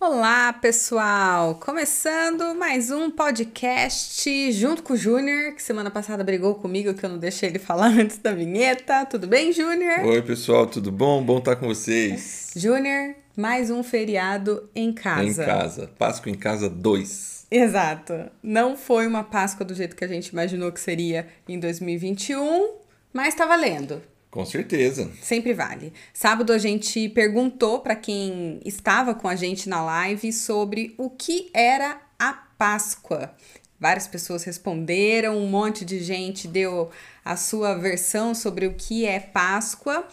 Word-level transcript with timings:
Olá, 0.00 0.50
pessoal! 0.54 1.56
Começando 1.56 2.54
mais 2.54 2.90
um 2.90 3.10
podcast 3.10 4.50
junto 4.50 4.82
com 4.82 4.94
o 4.94 4.96
Júnior, 4.96 5.54
que 5.54 5.62
semana 5.62 5.90
passada 5.90 6.24
brigou 6.24 6.54
comigo 6.54 6.94
que 6.94 7.04
eu 7.04 7.10
não 7.10 7.18
deixei 7.18 7.50
ele 7.50 7.58
falar 7.60 7.88
antes 7.88 8.16
da 8.16 8.32
vinheta. 8.32 9.04
Tudo 9.04 9.26
bem, 9.26 9.52
Júnior? 9.52 10.06
Oi, 10.06 10.22
pessoal, 10.22 10.66
tudo 10.66 10.90
bom? 10.90 11.22
Bom 11.22 11.36
estar 11.36 11.54
com 11.56 11.66
vocês. 11.66 12.50
Júnior, 12.56 13.14
mais 13.36 13.70
um 13.70 13.82
feriado 13.82 14.70
em 14.74 14.90
casa. 14.90 15.42
Em 15.42 15.46
casa. 15.46 15.90
Páscoa 15.98 16.32
em 16.32 16.34
casa 16.34 16.70
2. 16.70 17.48
Exato. 17.50 18.14
Não 18.42 18.78
foi 18.78 19.06
uma 19.06 19.22
Páscoa 19.22 19.66
do 19.66 19.74
jeito 19.74 19.94
que 19.94 20.04
a 20.04 20.08
gente 20.08 20.28
imaginou 20.28 20.72
que 20.72 20.80
seria 20.80 21.28
em 21.46 21.60
2021, 21.60 22.70
mas 23.12 23.34
tá 23.34 23.44
valendo. 23.44 24.00
Com 24.30 24.44
certeza. 24.46 25.10
Sempre 25.20 25.52
vale. 25.52 25.92
Sábado 26.14 26.52
a 26.52 26.58
gente 26.58 27.08
perguntou 27.08 27.80
para 27.80 27.96
quem 27.96 28.60
estava 28.64 29.14
com 29.14 29.26
a 29.26 29.34
gente 29.34 29.68
na 29.68 29.82
live 29.82 30.32
sobre 30.32 30.94
o 30.96 31.10
que 31.10 31.50
era 31.52 32.00
a 32.18 32.32
Páscoa. 32.32 33.34
Várias 33.80 34.06
pessoas 34.06 34.44
responderam, 34.44 35.36
um 35.38 35.48
monte 35.48 35.84
de 35.84 35.98
gente 36.00 36.46
deu 36.46 36.90
a 37.24 37.34
sua 37.34 37.74
versão 37.74 38.34
sobre 38.34 38.66
o 38.66 38.74
que 38.74 39.04
é 39.06 39.18
Páscoa. 39.18 40.06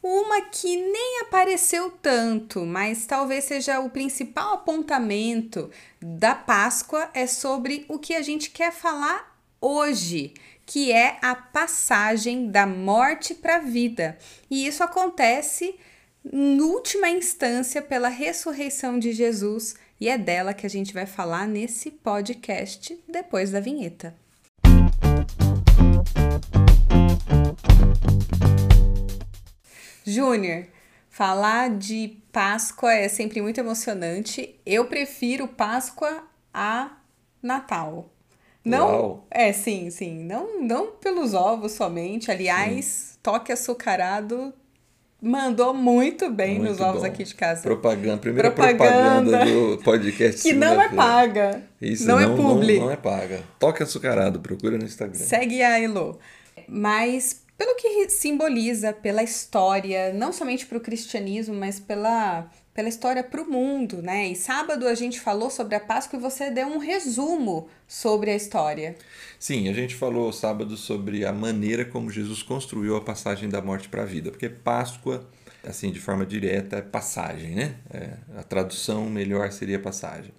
Uma 0.00 0.42
que 0.42 0.76
nem 0.76 1.22
apareceu 1.22 1.90
tanto, 1.90 2.64
mas 2.64 3.04
talvez 3.04 3.44
seja 3.44 3.80
o 3.80 3.90
principal 3.90 4.54
apontamento 4.54 5.68
da 6.00 6.34
Páscoa 6.34 7.10
é 7.12 7.26
sobre 7.26 7.84
o 7.88 7.98
que 7.98 8.14
a 8.14 8.22
gente 8.22 8.50
quer 8.50 8.72
falar 8.72 9.36
hoje, 9.60 10.32
que 10.68 10.92
é 10.92 11.16
a 11.22 11.34
passagem 11.34 12.50
da 12.50 12.66
morte 12.66 13.34
para 13.34 13.56
a 13.56 13.60
vida. 13.60 14.18
E 14.50 14.66
isso 14.66 14.84
acontece 14.84 15.74
em 16.30 16.60
última 16.60 17.08
instância 17.08 17.80
pela 17.80 18.10
ressurreição 18.10 18.98
de 18.98 19.12
Jesus, 19.12 19.76
e 19.98 20.10
é 20.10 20.18
dela 20.18 20.52
que 20.52 20.66
a 20.66 20.68
gente 20.68 20.92
vai 20.92 21.06
falar 21.06 21.48
nesse 21.48 21.90
podcast 21.90 23.02
depois 23.08 23.50
da 23.50 23.60
vinheta. 23.60 24.14
Júnior, 30.04 30.66
falar 31.08 31.70
de 31.78 32.18
Páscoa 32.30 32.92
é 32.92 33.08
sempre 33.08 33.40
muito 33.40 33.58
emocionante. 33.58 34.60
Eu 34.66 34.84
prefiro 34.84 35.48
Páscoa 35.48 36.28
a 36.52 36.98
Natal. 37.42 38.17
Não, 38.68 38.86
Uau. 38.86 39.26
é 39.30 39.52
sim, 39.52 39.90
sim. 39.90 40.24
Não, 40.24 40.60
não 40.60 40.92
pelos 40.92 41.34
ovos 41.34 41.72
somente. 41.72 42.30
Aliás, 42.30 42.84
sim. 42.84 43.18
toque 43.22 43.52
açucarado 43.52 44.52
mandou 45.20 45.74
muito 45.74 46.30
bem 46.30 46.58
muito 46.58 46.70
nos 46.70 46.80
ovos 46.80 47.00
bom. 47.00 47.06
aqui 47.06 47.24
de 47.24 47.34
casa. 47.34 47.62
Propaganda, 47.62 48.18
primeira 48.18 48.50
propaganda, 48.50 49.30
propaganda 49.30 49.44
do 49.44 49.78
podcast. 49.82 50.42
que 50.42 50.52
não 50.52 50.80
é 50.80 50.88
paga. 50.88 51.62
Isso 51.80 52.06
não, 52.06 52.20
não 52.20 52.34
é 52.34 52.36
publi. 52.36 52.78
Não, 52.78 52.86
não 52.86 52.92
é 52.92 52.96
paga. 52.96 53.42
Toque 53.58 53.82
açucarado, 53.82 54.40
procura 54.40 54.78
no 54.78 54.84
Instagram. 54.84 55.18
Segue 55.18 55.62
a 55.62 55.80
Elo. 55.80 56.18
Mas 56.68 57.42
pelo 57.58 57.74
que 57.74 58.08
simboliza, 58.08 58.92
pela 58.92 59.22
história, 59.22 60.12
não 60.12 60.32
somente 60.32 60.64
para 60.64 60.78
o 60.78 60.80
cristianismo, 60.80 61.54
mas 61.54 61.80
pela 61.80 62.48
pela 62.78 62.88
história 62.88 63.24
para 63.24 63.42
o 63.42 63.50
mundo, 63.50 64.00
né? 64.00 64.28
E 64.28 64.36
sábado 64.36 64.86
a 64.86 64.94
gente 64.94 65.18
falou 65.18 65.50
sobre 65.50 65.74
a 65.74 65.80
Páscoa 65.80 66.16
e 66.16 66.22
você 66.22 66.48
deu 66.48 66.68
um 66.68 66.78
resumo 66.78 67.68
sobre 67.88 68.30
a 68.30 68.36
história. 68.36 68.94
Sim, 69.36 69.68
a 69.68 69.72
gente 69.72 69.96
falou 69.96 70.32
sábado 70.32 70.76
sobre 70.76 71.24
a 71.24 71.32
maneira 71.32 71.84
como 71.84 72.08
Jesus 72.08 72.40
construiu 72.40 72.94
a 72.94 73.00
passagem 73.00 73.48
da 73.48 73.60
morte 73.60 73.88
para 73.88 74.02
a 74.02 74.06
vida, 74.06 74.30
porque 74.30 74.48
Páscoa, 74.48 75.28
assim, 75.64 75.90
de 75.90 75.98
forma 75.98 76.24
direta, 76.24 76.76
é 76.76 76.80
passagem, 76.80 77.56
né? 77.56 77.74
É, 77.90 78.12
a 78.36 78.44
tradução 78.44 79.10
melhor 79.10 79.50
seria 79.50 79.80
passagem. 79.80 80.30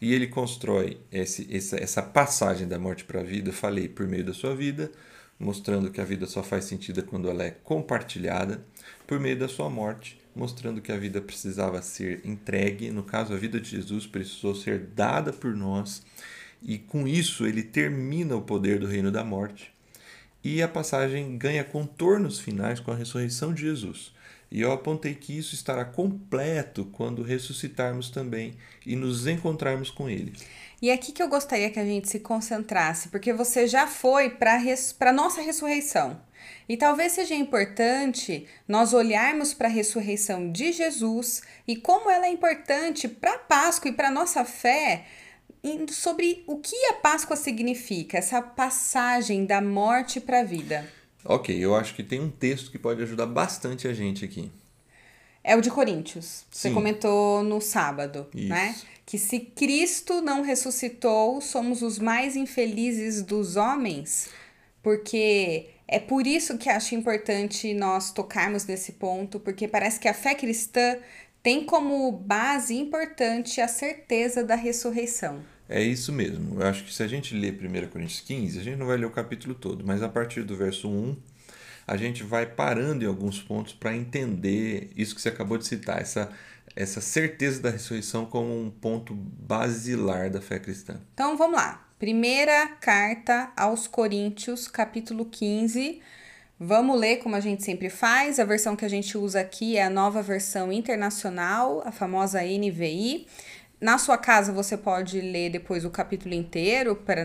E 0.00 0.14
ele 0.14 0.28
constrói 0.28 0.96
esse, 1.12 1.46
essa, 1.54 1.76
essa 1.76 2.02
passagem 2.02 2.66
da 2.66 2.78
morte 2.78 3.04
para 3.04 3.20
a 3.20 3.22
vida, 3.22 3.52
falei, 3.52 3.90
por 3.90 4.08
meio 4.08 4.24
da 4.24 4.32
sua 4.32 4.56
vida, 4.56 4.90
mostrando 5.38 5.90
que 5.90 6.00
a 6.00 6.04
vida 6.04 6.26
só 6.26 6.42
faz 6.42 6.64
sentido 6.64 7.02
quando 7.02 7.28
ela 7.28 7.44
é 7.44 7.50
compartilhada, 7.50 8.64
por 9.06 9.20
meio 9.20 9.38
da 9.38 9.48
sua 9.48 9.68
morte, 9.68 10.18
mostrando 10.34 10.80
que 10.80 10.92
a 10.92 10.96
vida 10.96 11.20
precisava 11.20 11.80
ser 11.82 12.20
entregue, 12.24 12.90
no 12.90 13.02
caso, 13.02 13.32
a 13.32 13.36
vida 13.36 13.60
de 13.60 13.70
Jesus 13.70 14.06
precisou 14.06 14.54
ser 14.54 14.78
dada 14.78 15.32
por 15.32 15.54
nós, 15.54 16.02
e 16.62 16.78
com 16.78 17.06
isso 17.06 17.46
ele 17.46 17.62
termina 17.62 18.34
o 18.36 18.42
poder 18.42 18.78
do 18.78 18.86
reino 18.86 19.12
da 19.12 19.22
morte. 19.22 19.72
E 20.42 20.62
a 20.62 20.68
passagem 20.68 21.36
ganha 21.36 21.64
contornos 21.64 22.38
finais 22.38 22.80
com 22.80 22.90
a 22.90 22.94
ressurreição 22.94 23.52
de 23.52 23.62
Jesus. 23.62 24.13
E 24.54 24.60
eu 24.60 24.70
apontei 24.70 25.16
que 25.16 25.36
isso 25.36 25.52
estará 25.52 25.84
completo 25.84 26.84
quando 26.92 27.24
ressuscitarmos 27.24 28.08
também 28.08 28.54
e 28.86 28.94
nos 28.94 29.26
encontrarmos 29.26 29.90
com 29.90 30.08
Ele. 30.08 30.32
E 30.80 30.90
é 30.90 30.92
aqui 30.92 31.10
que 31.10 31.20
eu 31.20 31.26
gostaria 31.26 31.70
que 31.70 31.80
a 31.80 31.84
gente 31.84 32.08
se 32.08 32.20
concentrasse, 32.20 33.08
porque 33.08 33.32
você 33.32 33.66
já 33.66 33.88
foi 33.88 34.30
para 34.30 34.60
a 35.00 35.12
nossa 35.12 35.42
ressurreição. 35.42 36.20
E 36.68 36.76
talvez 36.76 37.10
seja 37.10 37.34
importante 37.34 38.46
nós 38.68 38.92
olharmos 38.92 39.52
para 39.52 39.66
a 39.66 39.72
ressurreição 39.72 40.52
de 40.52 40.70
Jesus 40.70 41.42
e 41.66 41.74
como 41.74 42.08
ela 42.08 42.26
é 42.26 42.30
importante 42.30 43.08
para 43.08 43.34
a 43.34 43.38
Páscoa 43.38 43.90
e 43.90 43.94
para 43.94 44.06
a 44.06 44.12
nossa 44.12 44.44
fé 44.44 45.04
sobre 45.90 46.44
o 46.46 46.58
que 46.58 46.76
a 46.90 46.92
Páscoa 46.92 47.34
significa, 47.34 48.18
essa 48.18 48.40
passagem 48.40 49.46
da 49.46 49.60
morte 49.60 50.20
para 50.20 50.40
a 50.40 50.44
vida. 50.44 50.88
Ok, 51.24 51.56
eu 51.56 51.74
acho 51.74 51.94
que 51.94 52.02
tem 52.02 52.20
um 52.20 52.30
texto 52.30 52.70
que 52.70 52.78
pode 52.78 53.02
ajudar 53.02 53.26
bastante 53.26 53.88
a 53.88 53.94
gente 53.94 54.24
aqui. 54.24 54.50
É 55.42 55.56
o 55.56 55.60
de 55.60 55.70
Coríntios. 55.70 56.44
Você 56.50 56.68
Sim. 56.68 56.74
comentou 56.74 57.42
no 57.42 57.60
sábado, 57.60 58.26
Isso. 58.34 58.48
né? 58.48 58.74
Que 59.06 59.18
se 59.18 59.40
Cristo 59.40 60.22
não 60.22 60.42
ressuscitou, 60.42 61.40
somos 61.40 61.82
os 61.82 61.98
mais 61.98 62.36
infelizes 62.36 63.22
dos 63.22 63.56
homens, 63.56 64.30
porque 64.82 65.68
é 65.86 65.98
por 65.98 66.26
isso 66.26 66.56
que 66.56 66.70
acho 66.70 66.94
importante 66.94 67.74
nós 67.74 68.10
tocarmos 68.10 68.64
nesse 68.64 68.92
ponto, 68.92 69.38
porque 69.38 69.68
parece 69.68 70.00
que 70.00 70.08
a 70.08 70.14
fé 70.14 70.34
cristã 70.34 70.96
tem 71.42 71.64
como 71.64 72.10
base 72.10 72.74
importante 72.74 73.60
a 73.60 73.68
certeza 73.68 74.42
da 74.42 74.54
ressurreição. 74.54 75.44
É 75.68 75.82
isso 75.82 76.12
mesmo. 76.12 76.60
Eu 76.60 76.66
acho 76.66 76.84
que 76.84 76.92
se 76.92 77.02
a 77.02 77.06
gente 77.06 77.34
ler 77.34 77.52
1 77.52 77.88
Coríntios 77.88 78.20
15, 78.20 78.58
a 78.58 78.62
gente 78.62 78.76
não 78.76 78.86
vai 78.86 78.96
ler 78.96 79.06
o 79.06 79.10
capítulo 79.10 79.54
todo, 79.54 79.84
mas 79.84 80.02
a 80.02 80.08
partir 80.08 80.42
do 80.42 80.56
verso 80.56 80.88
1, 80.88 81.16
a 81.86 81.96
gente 81.96 82.22
vai 82.22 82.46
parando 82.46 83.04
em 83.04 83.08
alguns 83.08 83.40
pontos 83.40 83.72
para 83.72 83.94
entender 83.94 84.90
isso 84.96 85.14
que 85.14 85.20
você 85.20 85.28
acabou 85.28 85.58
de 85.58 85.66
citar, 85.66 86.00
essa, 86.00 86.30
essa 86.74 87.00
certeza 87.00 87.60
da 87.60 87.70
ressurreição 87.70 88.26
como 88.26 88.58
um 88.58 88.70
ponto 88.70 89.14
basilar 89.14 90.30
da 90.30 90.40
fé 90.40 90.58
cristã. 90.58 91.00
Então 91.14 91.36
vamos 91.36 91.56
lá. 91.56 91.86
Primeira 91.98 92.66
carta 92.80 93.52
aos 93.56 93.86
Coríntios, 93.86 94.68
capítulo 94.68 95.24
15. 95.24 96.02
Vamos 96.58 96.98
ler 96.98 97.16
como 97.16 97.34
a 97.34 97.40
gente 97.40 97.64
sempre 97.64 97.88
faz. 97.88 98.38
A 98.38 98.44
versão 98.44 98.76
que 98.76 98.84
a 98.84 98.88
gente 98.88 99.16
usa 99.16 99.40
aqui 99.40 99.76
é 99.76 99.84
a 99.84 99.90
nova 99.90 100.22
versão 100.22 100.72
internacional, 100.72 101.82
a 101.84 101.90
famosa 101.90 102.42
NVI. 102.42 103.26
Na 103.80 103.98
sua 103.98 104.16
casa 104.16 104.52
você 104.52 104.76
pode 104.76 105.20
ler 105.20 105.50
depois 105.50 105.84
o 105.84 105.90
capítulo 105.90 106.32
inteiro 106.32 106.94
para 106.94 107.24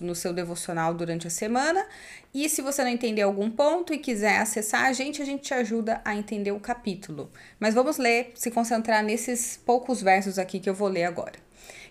no 0.00 0.14
seu 0.14 0.32
devocional 0.32 0.92
durante 0.92 1.26
a 1.26 1.30
semana. 1.30 1.86
E 2.34 2.48
se 2.48 2.60
você 2.60 2.82
não 2.82 2.90
entender 2.90 3.22
algum 3.22 3.48
ponto 3.50 3.94
e 3.94 3.98
quiser 3.98 4.38
acessar 4.38 4.84
a 4.86 4.92
gente, 4.92 5.22
a 5.22 5.24
gente 5.24 5.44
te 5.44 5.54
ajuda 5.54 6.00
a 6.04 6.14
entender 6.14 6.52
o 6.52 6.60
capítulo. 6.60 7.30
Mas 7.60 7.74
vamos 7.74 7.96
ler, 7.96 8.32
se 8.34 8.50
concentrar 8.50 9.02
nesses 9.02 9.56
poucos 9.56 10.02
versos 10.02 10.38
aqui 10.38 10.58
que 10.58 10.68
eu 10.68 10.74
vou 10.74 10.88
ler 10.88 11.04
agora. 11.04 11.38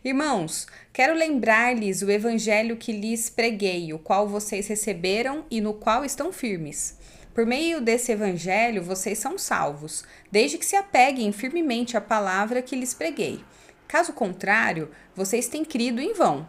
Irmãos, 0.03 0.67
quero 0.93 1.13
lembrar-lhes 1.13 2.01
o 2.01 2.11
evangelho 2.11 2.77
que 2.77 2.91
lhes 2.91 3.29
preguei, 3.29 3.93
o 3.93 3.99
qual 3.99 4.27
vocês 4.27 4.67
receberam 4.67 5.45
e 5.49 5.59
no 5.59 5.73
qual 5.73 6.05
estão 6.05 6.31
firmes. 6.31 6.97
Por 7.33 7.45
meio 7.45 7.81
desse 7.81 8.11
evangelho 8.11 8.83
vocês 8.83 9.17
são 9.17 9.37
salvos, 9.37 10.03
desde 10.31 10.57
que 10.57 10.65
se 10.65 10.75
apeguem 10.75 11.31
firmemente 11.31 11.95
à 11.95 12.01
palavra 12.01 12.61
que 12.61 12.75
lhes 12.75 12.93
preguei. 12.93 13.43
Caso 13.87 14.13
contrário, 14.13 14.89
vocês 15.15 15.47
têm 15.47 15.63
crido 15.63 16.01
em 16.01 16.13
vão. 16.13 16.47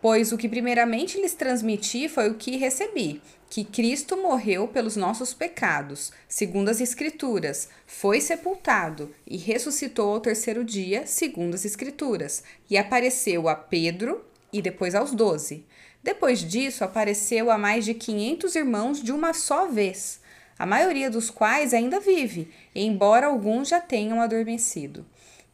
Pois 0.00 0.32
o 0.32 0.38
que 0.38 0.48
primeiramente 0.48 1.20
lhes 1.20 1.34
transmiti 1.34 2.08
foi 2.08 2.30
o 2.30 2.34
que 2.34 2.56
recebi: 2.56 3.20
que 3.50 3.64
Cristo 3.64 4.16
morreu 4.16 4.68
pelos 4.68 4.96
nossos 4.96 5.34
pecados, 5.34 6.12
segundo 6.28 6.68
as 6.68 6.80
Escrituras, 6.80 7.68
foi 7.86 8.20
sepultado 8.20 9.12
e 9.26 9.36
ressuscitou 9.36 10.14
ao 10.14 10.20
terceiro 10.20 10.64
dia, 10.64 11.06
segundo 11.06 11.54
as 11.54 11.64
Escrituras, 11.64 12.44
e 12.70 12.78
apareceu 12.78 13.48
a 13.48 13.56
Pedro 13.56 14.24
e 14.52 14.62
depois 14.62 14.94
aos 14.94 15.12
doze. 15.12 15.64
Depois 16.02 16.40
disso, 16.40 16.84
apareceu 16.84 17.50
a 17.50 17.58
mais 17.58 17.84
de 17.84 17.92
quinhentos 17.92 18.54
irmãos 18.54 19.02
de 19.02 19.12
uma 19.12 19.32
só 19.34 19.66
vez, 19.66 20.20
a 20.58 20.64
maioria 20.64 21.10
dos 21.10 21.30
quais 21.30 21.74
ainda 21.74 22.00
vive, 22.00 22.50
embora 22.74 23.26
alguns 23.26 23.68
já 23.68 23.80
tenham 23.80 24.20
adormecido. 24.20 25.04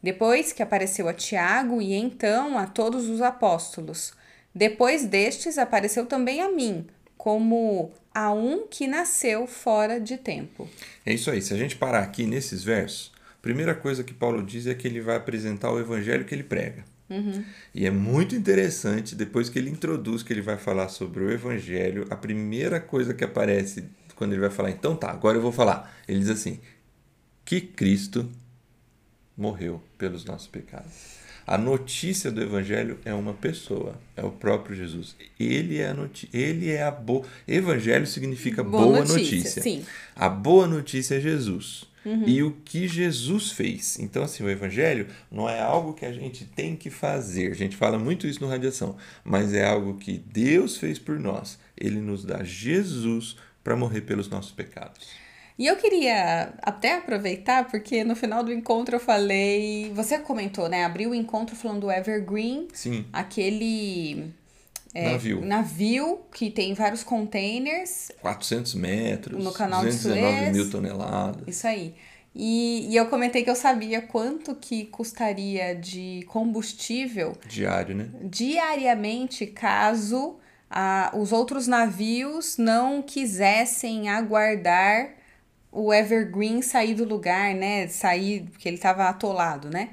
Depois 0.05 0.53
que 0.53 0.61
apareceu 0.61 1.09
a 1.09 1.13
Tiago 1.15 1.81
e 1.81 1.95
então 1.95 2.59
a 2.59 2.67
todos 2.67 3.09
os 3.09 3.23
apóstolos. 3.23 4.13
Depois 4.53 5.03
destes, 5.03 5.57
apareceu 5.57 6.05
também 6.05 6.41
a 6.41 6.51
mim, 6.51 6.85
como 7.17 7.91
a 8.13 8.31
um 8.31 8.67
que 8.67 8.85
nasceu 8.85 9.47
fora 9.47 9.99
de 9.99 10.17
tempo. 10.17 10.69
É 11.03 11.11
isso 11.11 11.31
aí. 11.31 11.41
Se 11.41 11.55
a 11.55 11.57
gente 11.57 11.75
parar 11.75 12.03
aqui 12.03 12.27
nesses 12.27 12.63
versos, 12.63 13.11
primeira 13.41 13.73
coisa 13.73 14.03
que 14.03 14.13
Paulo 14.13 14.43
diz 14.43 14.67
é 14.67 14.75
que 14.75 14.87
ele 14.87 15.01
vai 15.01 15.15
apresentar 15.15 15.71
o 15.71 15.79
evangelho 15.79 16.23
que 16.23 16.35
ele 16.35 16.43
prega. 16.43 16.85
E 17.73 17.87
é 17.87 17.89
muito 17.89 18.35
interessante, 18.35 19.15
depois 19.15 19.49
que 19.49 19.57
ele 19.57 19.71
introduz 19.71 20.21
que 20.21 20.31
ele 20.31 20.41
vai 20.41 20.55
falar 20.55 20.89
sobre 20.89 21.23
o 21.23 21.31
evangelho, 21.31 22.05
a 22.11 22.15
primeira 22.15 22.79
coisa 22.79 23.11
que 23.11 23.23
aparece 23.23 23.85
quando 24.15 24.33
ele 24.33 24.41
vai 24.41 24.51
falar, 24.51 24.69
então 24.69 24.95
tá, 24.95 25.09
agora 25.09 25.35
eu 25.35 25.41
vou 25.41 25.51
falar. 25.51 25.91
Ele 26.07 26.19
diz 26.19 26.29
assim: 26.29 26.59
que 27.43 27.59
Cristo 27.59 28.29
morreu 29.37 29.81
pelos 29.97 30.25
nossos 30.25 30.47
pecados. 30.47 31.15
A 31.47 31.57
notícia 31.59 32.31
do 32.31 32.41
evangelho 32.41 32.97
é 33.05 33.13
uma 33.13 33.33
pessoa, 33.33 33.99
é 34.15 34.23
o 34.23 34.31
próprio 34.31 34.75
Jesus. 34.75 35.15
Ele 35.39 35.77
é 35.77 35.89
a 35.89 35.93
notícia, 35.93 36.29
ele 36.35 36.71
é 36.71 36.81
a 36.81 36.89
boa. 36.89 37.23
Evangelho 37.47 38.07
significa 38.07 38.63
boa, 38.63 38.83
Boa 38.85 38.99
notícia. 38.99 39.37
notícia, 39.37 39.61
sim. 39.61 39.85
A 40.15 40.27
boa 40.27 40.65
notícia 40.65 41.15
é 41.15 41.19
Jesus. 41.19 41.85
E 42.27 42.43
o 42.43 42.51
que 42.63 42.87
Jesus 42.87 43.51
fez. 43.51 43.97
Então, 43.99 44.21
assim, 44.23 44.43
o 44.43 44.49
evangelho 44.49 45.07
não 45.31 45.49
é 45.49 45.59
algo 45.59 45.93
que 45.95 46.05
a 46.05 46.13
gente 46.13 46.45
tem 46.45 46.75
que 46.75 46.91
fazer. 46.91 47.51
A 47.51 47.55
gente 47.55 47.75
fala 47.75 47.97
muito 47.97 48.27
isso 48.27 48.41
no 48.41 48.47
Radiação, 48.47 48.95
mas 49.23 49.55
é 49.55 49.65
algo 49.65 49.97
que 49.97 50.19
Deus 50.19 50.77
fez 50.77 50.99
por 50.99 51.19
nós. 51.19 51.57
Ele 51.75 51.99
nos 51.99 52.23
dá 52.23 52.43
Jesus 52.43 53.35
para 53.63 53.75
morrer 53.75 54.01
pelos 54.01 54.29
nossos 54.29 54.51
pecados. 54.51 55.09
E 55.57 55.65
eu 55.67 55.77
queria 55.77 56.53
até 56.61 56.95
aproveitar, 56.95 57.65
porque 57.69 58.03
no 58.03 58.15
final 58.15 58.43
do 58.43 58.51
encontro 58.51 58.95
eu 58.95 58.99
falei. 58.99 59.91
Você 59.95 60.19
comentou, 60.19 60.67
né? 60.67 60.83
Abriu 60.83 61.11
o 61.11 61.15
encontro 61.15 61.55
falando 61.55 61.81
do 61.81 61.91
Evergreen, 61.91 62.67
Sim, 62.73 63.05
aquele 63.13 64.33
é, 64.93 65.11
navio. 65.11 65.45
navio 65.45 66.19
que 66.33 66.49
tem 66.51 66.73
vários 66.73 67.03
containers. 67.03 68.11
400 68.21 68.75
metros, 68.75 69.43
No 69.43 69.53
canal 69.53 69.79
de 69.81 69.87
219 69.87 70.37
Suez. 70.37 70.51
mil 70.55 70.69
toneladas. 70.69 71.43
Isso 71.47 71.65
aí. 71.67 71.95
E, 72.37 72.87
e 72.89 72.95
eu 72.97 73.05
comentei 73.05 73.43
que 73.43 73.49
eu 73.49 73.55
sabia 73.55 74.01
quanto 74.01 74.55
que 74.55 74.83
custaria 74.87 75.73
de 75.73 76.25
combustível 76.27 77.31
Diário, 77.47 77.95
né? 77.95 78.09
diariamente 78.23 79.47
caso 79.47 80.35
ah, 80.69 81.11
os 81.13 81.31
outros 81.31 81.65
navios 81.65 82.57
não 82.57 83.01
quisessem 83.01 84.09
aguardar 84.09 85.11
o 85.75 85.93
Evergreen 85.93 86.61
sair 86.61 86.93
do 86.95 87.03
lugar, 87.05 87.53
né? 87.53 87.87
Sair, 87.87 88.47
porque 88.51 88.67
ele 88.69 88.77
estava 88.77 89.09
atolado, 89.09 89.69
né? 89.69 89.89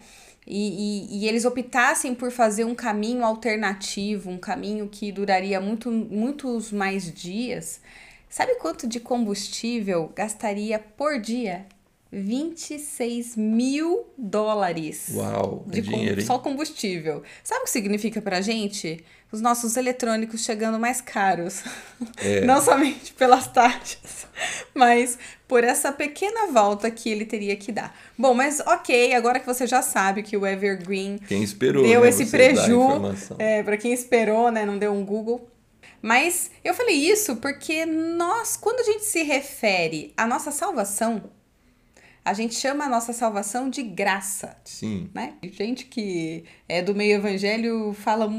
E, 0.46 1.08
e, 1.18 1.18
e 1.24 1.28
eles 1.28 1.44
optassem 1.44 2.14
por 2.14 2.30
fazer 2.30 2.64
um 2.64 2.74
caminho 2.74 3.24
alternativo, 3.24 4.30
um 4.30 4.38
caminho 4.38 4.88
que 4.88 5.12
duraria 5.12 5.60
muito, 5.60 5.90
muitos 5.90 6.72
mais 6.72 7.12
dias. 7.12 7.80
Sabe 8.28 8.54
quanto 8.56 8.86
de 8.88 8.98
combustível 8.98 10.10
gastaria 10.16 10.78
por 10.78 11.20
dia? 11.20 11.66
26 12.10 13.36
mil 13.36 14.06
dólares 14.18 15.10
Uau, 15.14 15.64
é 15.68 15.70
de 15.70 15.82
com- 15.82 15.90
dinheiro, 15.92 16.20
hein? 16.20 16.26
só 16.26 16.38
combustível. 16.38 17.22
Sabe 17.42 17.62
o 17.62 17.64
que 17.64 17.70
significa 17.70 18.20
pra 18.20 18.40
gente? 18.40 19.04
Os 19.32 19.40
nossos 19.40 19.78
eletrônicos 19.78 20.44
chegando 20.44 20.78
mais 20.78 21.00
caros. 21.00 21.62
É. 22.18 22.42
Não 22.46 22.60
somente 22.60 23.14
pelas 23.14 23.46
taxas, 23.46 24.26
mas 24.74 25.18
por 25.48 25.64
essa 25.64 25.90
pequena 25.90 26.52
volta 26.52 26.90
que 26.90 27.10
ele 27.10 27.24
teria 27.24 27.56
que 27.56 27.72
dar. 27.72 27.96
Bom, 28.16 28.34
mas 28.34 28.60
ok, 28.60 29.14
agora 29.14 29.40
que 29.40 29.46
você 29.46 29.66
já 29.66 29.80
sabe 29.80 30.22
que 30.22 30.36
o 30.36 30.46
Evergreen 30.46 31.18
Quem 31.26 31.42
esperou, 31.42 31.82
deu 31.82 32.02
né, 32.02 32.08
esse 32.10 32.26
preju, 32.26 32.80
é, 33.38 33.62
para 33.62 33.76
quem 33.78 33.92
esperou, 33.92 34.50
né, 34.50 34.66
não 34.66 34.78
deu 34.78 34.92
um 34.92 35.04
Google. 35.04 35.48
Mas 36.02 36.50
eu 36.64 36.74
falei 36.74 36.96
isso 36.96 37.36
porque 37.36 37.86
nós, 37.86 38.56
quando 38.56 38.80
a 38.80 38.82
gente 38.82 39.04
se 39.04 39.22
refere 39.22 40.12
à 40.16 40.26
nossa 40.26 40.50
salvação, 40.50 41.30
a 42.24 42.32
gente 42.34 42.54
chama 42.54 42.84
a 42.84 42.88
nossa 42.88 43.12
salvação 43.12 43.68
de 43.68 43.82
graça 43.82 44.56
Sim. 44.64 45.10
né? 45.12 45.34
Gente 45.42 45.86
que 45.86 46.44
é 46.68 46.80
do 46.80 46.94
meio 46.94 47.16
evangelho 47.16 47.92
fala 47.94 48.30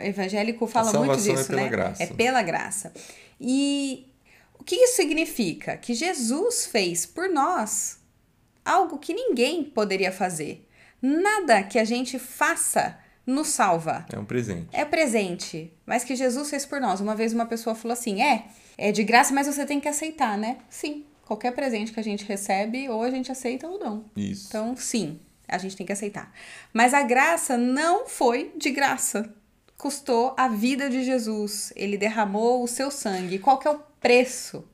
evangélico 0.00 0.66
fala 0.66 0.92
muito 0.92 1.12
é 1.12 1.16
disso, 1.16 1.48
pela 1.48 1.62
né? 1.62 1.68
graça. 1.68 2.02
É 2.02 2.06
pela 2.06 2.42
graça. 2.42 2.92
E 3.40 4.06
o 4.58 4.64
que 4.64 4.76
isso 4.76 4.96
significa? 4.96 5.76
Que 5.76 5.94
Jesus 5.94 6.66
fez 6.66 7.04
por 7.04 7.28
nós 7.28 7.98
algo 8.64 8.98
que 8.98 9.12
ninguém 9.12 9.62
poderia 9.62 10.10
fazer. 10.10 10.66
Nada 11.00 11.62
que 11.62 11.78
a 11.78 11.84
gente 11.84 12.18
faça 12.18 12.98
nos 13.26 13.48
salva. 13.48 14.06
É 14.10 14.18
um 14.18 14.24
presente. 14.24 14.68
É 14.72 14.84
presente, 14.84 15.72
mas 15.84 16.04
que 16.04 16.16
Jesus 16.16 16.48
fez 16.48 16.64
por 16.64 16.80
nós. 16.80 17.00
Uma 17.00 17.14
vez 17.14 17.32
uma 17.32 17.44
pessoa 17.46 17.74
falou 17.74 17.92
assim: 17.92 18.22
é, 18.22 18.46
é 18.78 18.90
de 18.90 19.04
graça, 19.04 19.34
mas 19.34 19.46
você 19.46 19.66
tem 19.66 19.78
que 19.78 19.88
aceitar, 19.88 20.38
né? 20.38 20.58
Sim. 20.70 21.04
Qualquer 21.26 21.52
presente 21.52 21.92
que 21.92 21.98
a 21.98 22.04
gente 22.04 22.24
recebe, 22.24 22.88
ou 22.88 23.02
a 23.02 23.10
gente 23.10 23.32
aceita 23.32 23.66
ou 23.66 23.80
não. 23.80 24.04
Isso. 24.16 24.46
Então, 24.48 24.76
sim, 24.76 25.18
a 25.48 25.58
gente 25.58 25.76
tem 25.76 25.84
que 25.84 25.92
aceitar. 25.92 26.32
Mas 26.72 26.94
a 26.94 27.02
graça 27.02 27.58
não 27.58 28.06
foi 28.06 28.52
de 28.56 28.70
graça. 28.70 29.28
Custou 29.76 30.36
a 30.38 30.46
vida 30.46 30.88
de 30.88 31.04
Jesus. 31.04 31.72
Ele 31.74 31.98
derramou 31.98 32.62
o 32.62 32.68
seu 32.68 32.92
sangue. 32.92 33.40
Qual 33.40 33.58
que 33.58 33.66
é 33.66 33.72
o 33.72 33.80
preço 34.00 34.64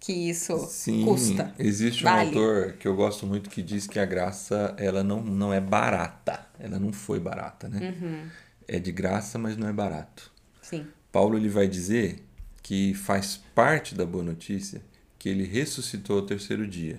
que 0.00 0.12
isso 0.12 0.56
Sim, 0.70 1.04
custa? 1.04 1.54
existe 1.58 2.02
um 2.02 2.08
Vale. 2.08 2.28
autor 2.28 2.72
que 2.78 2.88
eu 2.88 2.96
gosto 2.96 3.26
muito 3.26 3.50
que 3.50 3.62
diz 3.62 3.86
que 3.86 3.98
a 3.98 4.06
graça 4.06 4.74
ela 4.78 5.04
não, 5.04 5.20
não 5.22 5.52
é 5.52 5.60
barata. 5.60 6.46
Ela 6.58 6.78
não 6.78 6.94
foi 6.94 7.20
barata, 7.20 7.68
né? 7.68 7.94
Uhum. 8.00 8.26
É 8.66 8.78
de 8.78 8.90
graça, 8.90 9.38
mas 9.38 9.54
não 9.54 9.68
é 9.68 9.72
barato. 9.72 10.32
Sim. 10.62 10.86
Paulo 11.12 11.36
ele 11.36 11.50
vai 11.50 11.68
dizer 11.68 12.24
que 12.62 12.94
faz 12.94 13.36
parte 13.54 13.94
da 13.94 14.06
boa 14.06 14.24
notícia 14.24 14.80
que 15.18 15.28
ele 15.28 15.44
ressuscitou 15.44 16.18
ao 16.18 16.26
terceiro 16.26 16.66
dia. 16.66 16.98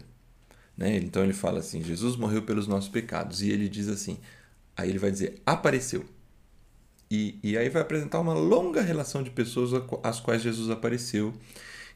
Né? 0.78 0.98
Então 0.98 1.24
ele 1.24 1.34
fala 1.34 1.60
assim: 1.60 1.84
Jesus 1.84 2.16
morreu 2.16 2.42
pelos 2.42 2.68
nossos 2.68 2.90
pecados. 2.90 3.42
E 3.42 3.50
ele 3.50 3.70
diz 3.70 3.88
assim: 3.88 4.18
aí 4.76 4.90
ele 4.90 5.00
vai 5.00 5.12
dizer, 5.12 5.42
apareceu. 5.46 6.06
E, 7.12 7.40
e 7.44 7.58
aí 7.58 7.70
vai 7.70 7.82
apresentar 7.82 8.20
uma 8.20 8.34
longa 8.34 8.82
relação 8.82 9.24
de 9.24 9.30
pessoas 9.30 9.72
às 10.04 10.20
quais 10.20 10.42
Jesus 10.42 10.70
apareceu. 10.70 11.34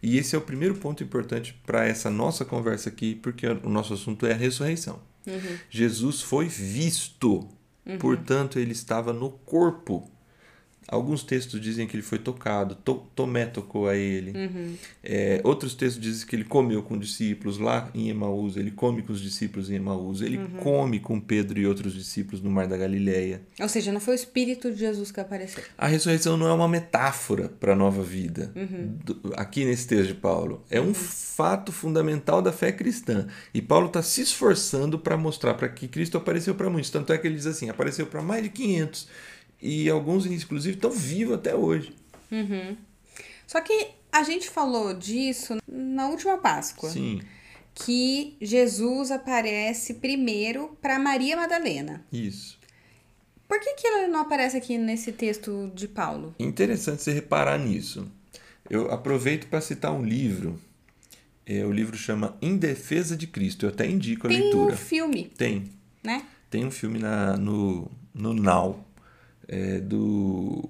E 0.01 0.17
esse 0.17 0.35
é 0.35 0.37
o 0.37 0.41
primeiro 0.41 0.75
ponto 0.75 1.03
importante 1.03 1.57
para 1.65 1.85
essa 1.85 2.09
nossa 2.09 2.43
conversa 2.43 2.89
aqui, 2.89 3.15
porque 3.15 3.47
o 3.47 3.69
nosso 3.69 3.93
assunto 3.93 4.25
é 4.25 4.33
a 4.33 4.35
ressurreição. 4.35 4.99
Jesus 5.69 6.21
foi 6.21 6.47
visto, 6.47 7.47
portanto, 7.99 8.59
ele 8.59 8.73
estava 8.73 9.13
no 9.13 9.29
corpo. 9.29 10.11
Alguns 10.87 11.23
textos 11.23 11.59
dizem 11.61 11.87
que 11.87 11.95
ele 11.95 12.03
foi 12.03 12.17
tocado, 12.19 12.75
To- 12.75 13.03
Tomé 13.15 13.45
tocou 13.45 13.87
a 13.87 13.95
ele. 13.95 14.33
É, 15.03 15.41
outros 15.43 15.73
textos 15.73 16.01
dizem 16.01 16.27
que 16.27 16.35
ele 16.35 16.43
comeu 16.43 16.83
com 16.83 16.97
discípulos 16.97 17.57
lá 17.57 17.89
em 17.93 18.09
Emaús, 18.09 18.57
ele 18.57 18.71
come 18.71 19.01
com 19.01 19.13
os 19.13 19.21
discípulos 19.21 19.69
em 19.69 19.75
Emaús, 19.75 20.21
ele 20.21 20.37
come 20.61 20.99
com 20.99 21.19
Pedro 21.19 21.59
e 21.59 21.65
outros 21.65 21.93
discípulos 21.93 22.41
no 22.41 22.49
Mar 22.49 22.67
da 22.67 22.77
Galileia. 22.77 23.41
Ou 23.59 23.69
seja, 23.69 23.91
não 23.91 23.99
foi 23.99 24.13
o 24.13 24.15
Espírito 24.15 24.71
de 24.71 24.79
Jesus 24.79 25.11
que 25.11 25.19
apareceu. 25.19 25.63
A 25.77 25.87
ressurreição 25.87 26.37
não 26.37 26.47
é 26.47 26.53
uma 26.53 26.67
metáfora 26.67 27.49
para 27.49 27.73
a 27.73 27.75
nova 27.75 28.03
vida, 28.03 28.51
do- 29.03 29.33
aqui 29.35 29.65
nesse 29.65 29.87
texto 29.87 30.07
de 30.09 30.15
Paulo. 30.15 30.63
É 30.69 30.79
um 30.79 30.93
fato 30.93 31.71
fundamental 31.71 32.41
da 32.41 32.51
fé 32.51 32.71
cristã. 32.71 33.27
E 33.53 33.61
Paulo 33.61 33.87
está 33.87 34.01
se 34.03 34.21
esforçando 34.21 34.99
para 34.99 35.17
mostrar 35.17 35.53
para 35.55 35.69
que 35.69 35.87
Cristo 35.87 36.17
apareceu 36.17 36.53
para 36.55 36.69
muitos. 36.69 36.89
Tanto 36.91 37.11
é 37.13 37.17
que 37.17 37.25
ele 37.27 37.35
diz 37.35 37.45
assim: 37.47 37.69
apareceu 37.69 38.05
para 38.05 38.21
mais 38.21 38.43
de 38.43 38.49
500. 38.49 39.07
E 39.65 39.89
alguns, 39.89 40.25
inclusive, 40.25 40.75
estão 40.75 40.91
vivos 40.91 41.35
até 41.35 41.55
hoje. 41.55 41.95
Só 43.47 43.61
que 43.61 43.87
a 44.11 44.21
gente 44.23 44.49
falou 44.49 44.93
disso 44.93 45.57
na 45.67 46.07
última 46.09 46.37
Páscoa. 46.37 46.89
Sim, 46.89 47.21
Que 47.73 48.35
Jesus 48.41 49.09
aparece 49.09 49.93
primeiro 49.95 50.77
para 50.81 50.99
Maria 50.99 51.37
Madalena. 51.37 52.05
isso. 52.11 52.61
Por 53.47 53.59
que, 53.59 53.75
que 53.75 53.85
ela 53.87 54.07
não 54.07 54.21
aparece 54.21 54.57
aqui 54.57 54.77
nesse 54.79 55.11
texto 55.11 55.71
de 55.75 55.87
Paulo? 55.87 56.33
Interessante 56.39 57.03
você 57.03 57.11
reparar 57.13 57.57
nisso. 57.59 58.07
Eu 58.69 58.91
aproveito 58.91 59.45
para 59.47 59.61
citar 59.61 59.91
um 59.93 60.03
livro. 60.03 60.59
É, 61.45 61.63
o 61.63 61.71
livro 61.71 61.95
chama 61.95 62.35
Em 62.41 62.57
Defesa 62.57 63.15
de 63.15 63.27
Cristo. 63.27 63.65
Eu 63.65 63.69
até 63.69 63.87
indico 63.87 64.25
a 64.25 64.29
Tem 64.29 64.39
leitura. 64.41 64.73
um 64.73 64.77
filme, 64.77 65.25
Tem. 65.37 65.65
né? 66.03 66.25
Tem 66.49 66.65
um 66.65 66.71
filme 66.71 66.97
na, 66.97 67.37
no, 67.37 67.91
no 68.13 68.33
Now. 68.33 68.83
É, 69.47 69.79
do, 69.79 70.69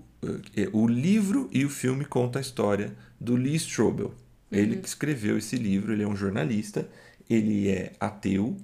é, 0.55 0.69
o 0.71 0.87
livro 0.87 1.49
e 1.51 1.65
o 1.65 1.69
filme 1.69 2.05
conta 2.05 2.39
a 2.39 2.41
história 2.41 2.95
do 3.19 3.35
Lee 3.35 3.55
Strobel. 3.55 4.13
Ele 4.51 4.77
que 4.77 4.87
escreveu 4.87 5.37
esse 5.37 5.55
livro, 5.55 5.93
ele 5.93 6.03
é 6.03 6.07
um 6.07 6.15
jornalista, 6.15 6.87
ele 7.29 7.69
é 7.69 7.93
ateu, 7.99 8.55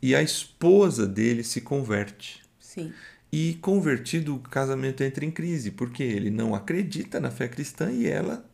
e 0.00 0.16
a 0.16 0.22
esposa 0.22 1.06
dele 1.06 1.44
se 1.44 1.60
converte. 1.60 2.42
Sim. 2.58 2.92
E 3.32 3.54
convertido, 3.62 4.34
o 4.34 4.40
casamento 4.40 5.02
entra 5.02 5.24
em 5.24 5.30
crise, 5.30 5.70
porque 5.70 6.02
ele 6.02 6.28
não 6.28 6.54
acredita 6.54 7.20
na 7.20 7.30
fé 7.30 7.48
cristã 7.48 7.90
e 7.90 8.06
ela 8.06 8.44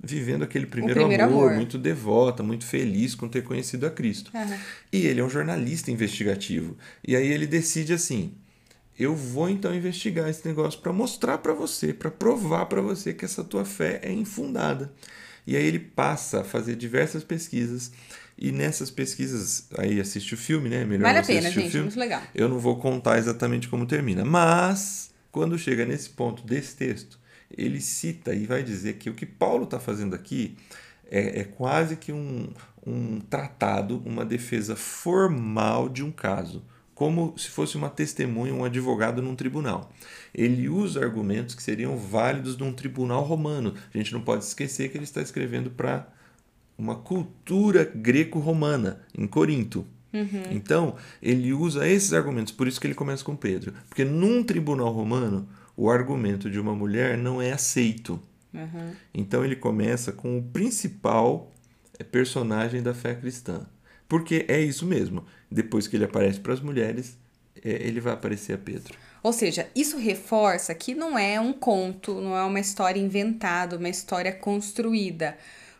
vivendo 0.00 0.44
aquele 0.44 0.66
primeiro, 0.66 1.00
primeiro 1.00 1.24
amor, 1.24 1.46
amor. 1.46 1.56
muito 1.56 1.76
devota, 1.76 2.42
muito 2.42 2.64
feliz 2.64 3.14
com 3.14 3.28
ter 3.28 3.42
conhecido 3.42 3.86
a 3.86 3.90
Cristo. 3.90 4.30
Aham. 4.34 4.58
E 4.92 5.06
ele 5.06 5.20
é 5.20 5.24
um 5.24 5.30
jornalista 5.30 5.90
investigativo. 5.90 6.76
E 7.06 7.16
aí 7.16 7.26
ele 7.26 7.46
decide 7.46 7.92
assim: 7.92 8.34
eu 8.98 9.14
vou 9.14 9.48
então 9.48 9.74
investigar 9.74 10.28
esse 10.28 10.46
negócio 10.46 10.80
para 10.80 10.92
mostrar 10.92 11.38
para 11.38 11.52
você, 11.54 11.92
para 11.92 12.10
provar 12.10 12.66
para 12.66 12.80
você 12.82 13.14
que 13.14 13.24
essa 13.24 13.44
tua 13.44 13.64
fé 13.64 14.00
é 14.02 14.12
infundada. 14.12 14.92
E 15.46 15.56
aí 15.56 15.64
ele 15.64 15.78
passa 15.78 16.40
a 16.40 16.44
fazer 16.44 16.76
diversas 16.76 17.24
pesquisas 17.24 17.90
E 18.36 18.52
nessas 18.52 18.90
pesquisas, 18.90 19.66
aí 19.76 20.00
assiste 20.00 20.34
o 20.34 20.36
filme, 20.36 20.68
né? 20.68 20.84
Melhor 20.84 21.04
Vale 21.04 21.18
a 21.18 21.24
pena, 21.24 21.50
gente, 21.50 21.70
filme. 21.70 21.86
muito 21.86 21.98
legal. 21.98 22.22
Eu 22.34 22.48
não 22.48 22.58
vou 22.58 22.78
contar 22.78 23.18
exatamente 23.18 23.68
como 23.68 23.84
termina, 23.86 24.24
mas 24.24 25.10
quando 25.32 25.58
chega 25.58 25.84
nesse 25.84 26.10
ponto 26.10 26.44
desse 26.44 26.76
texto, 26.76 27.18
ele 27.50 27.80
cita 27.80 28.34
e 28.34 28.46
vai 28.46 28.62
dizer 28.62 28.94
que 28.94 29.10
o 29.10 29.14
que 29.14 29.26
Paulo 29.26 29.64
está 29.64 29.80
fazendo 29.80 30.14
aqui 30.14 30.56
é, 31.10 31.40
é 31.40 31.44
quase 31.44 31.96
que 31.96 32.12
um, 32.12 32.52
um 32.86 33.20
tratado, 33.20 34.02
uma 34.06 34.24
defesa 34.24 34.76
formal 34.76 35.88
de 35.88 36.04
um 36.04 36.12
caso, 36.12 36.62
como 36.98 37.32
se 37.38 37.48
fosse 37.48 37.76
uma 37.76 37.88
testemunha, 37.88 38.52
um 38.52 38.64
advogado 38.64 39.22
num 39.22 39.36
tribunal. 39.36 39.92
Ele 40.34 40.68
usa 40.68 41.00
argumentos 41.00 41.54
que 41.54 41.62
seriam 41.62 41.96
válidos 41.96 42.56
num 42.56 42.72
tribunal 42.72 43.22
romano. 43.22 43.72
A 43.94 43.96
gente 43.96 44.12
não 44.12 44.20
pode 44.20 44.42
esquecer 44.42 44.90
que 44.90 44.98
ele 44.98 45.04
está 45.04 45.22
escrevendo 45.22 45.70
para 45.70 46.08
uma 46.76 46.96
cultura 46.96 47.84
greco-romana, 47.84 49.00
em 49.16 49.28
Corinto. 49.28 49.86
Então, 50.50 50.96
ele 51.22 51.52
usa 51.52 51.86
esses 51.86 52.12
argumentos, 52.12 52.52
por 52.52 52.66
isso 52.66 52.80
que 52.80 52.88
ele 52.88 52.94
começa 52.94 53.22
com 53.22 53.36
Pedro. 53.36 53.72
Porque 53.88 54.04
num 54.04 54.42
tribunal 54.42 54.90
romano, 54.90 55.48
o 55.76 55.88
argumento 55.88 56.50
de 56.50 56.58
uma 56.58 56.74
mulher 56.74 57.16
não 57.16 57.40
é 57.40 57.52
aceito. 57.52 58.20
Uhum. 58.52 58.92
Então, 59.14 59.44
ele 59.44 59.54
começa 59.54 60.10
com 60.10 60.36
o 60.36 60.42
principal 60.42 61.52
eh, 61.96 62.02
personagem 62.02 62.82
da 62.82 62.92
fé 62.92 63.14
cristã. 63.14 63.68
Porque 64.08 64.46
é 64.48 64.60
isso 64.60 64.84
mesmo. 64.84 65.22
Depois 65.50 65.86
que 65.86 65.96
ele 65.96 66.04
aparece 66.04 66.40
para 66.40 66.52
as 66.52 66.60
mulheres, 66.60 67.16
eh, 67.64 67.78
ele 67.80 68.00
vai 68.00 68.12
aparecer 68.12 68.54
a 68.54 68.58
Pedro. 68.58 68.96
Ou 69.22 69.32
seja, 69.32 69.68
isso 69.74 69.96
reforça 69.98 70.74
que 70.74 70.94
não 70.94 71.18
é 71.18 71.40
um 71.40 71.52
conto, 71.52 72.20
não 72.20 72.36
é 72.36 72.44
uma 72.44 72.60
história 72.60 73.00
inventada, 73.00 73.76
uma 73.76 73.88
história 73.88 74.32
construída. 74.32 75.36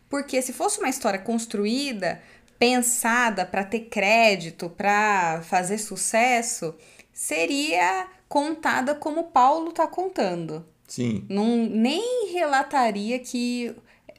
Porque 0.08 0.40
se 0.42 0.52
fosse 0.52 0.78
uma 0.78 0.88
história 0.88 1.18
construída, 1.18 2.20
pensada 2.58 3.44
para 3.44 3.64
ter 3.64 3.82
crédito, 3.82 4.68
para 4.70 5.42
fazer 5.42 5.78
sucesso, 5.78 6.74
seria 7.12 8.08
contada 8.28 8.94
como 8.94 9.24
Paulo 9.24 9.70
está 9.70 9.86
contando. 9.86 10.64
Sim, 10.86 11.26
Não, 11.28 11.66
nem 11.66 12.32
relataria 12.32 13.18
que 13.18 13.74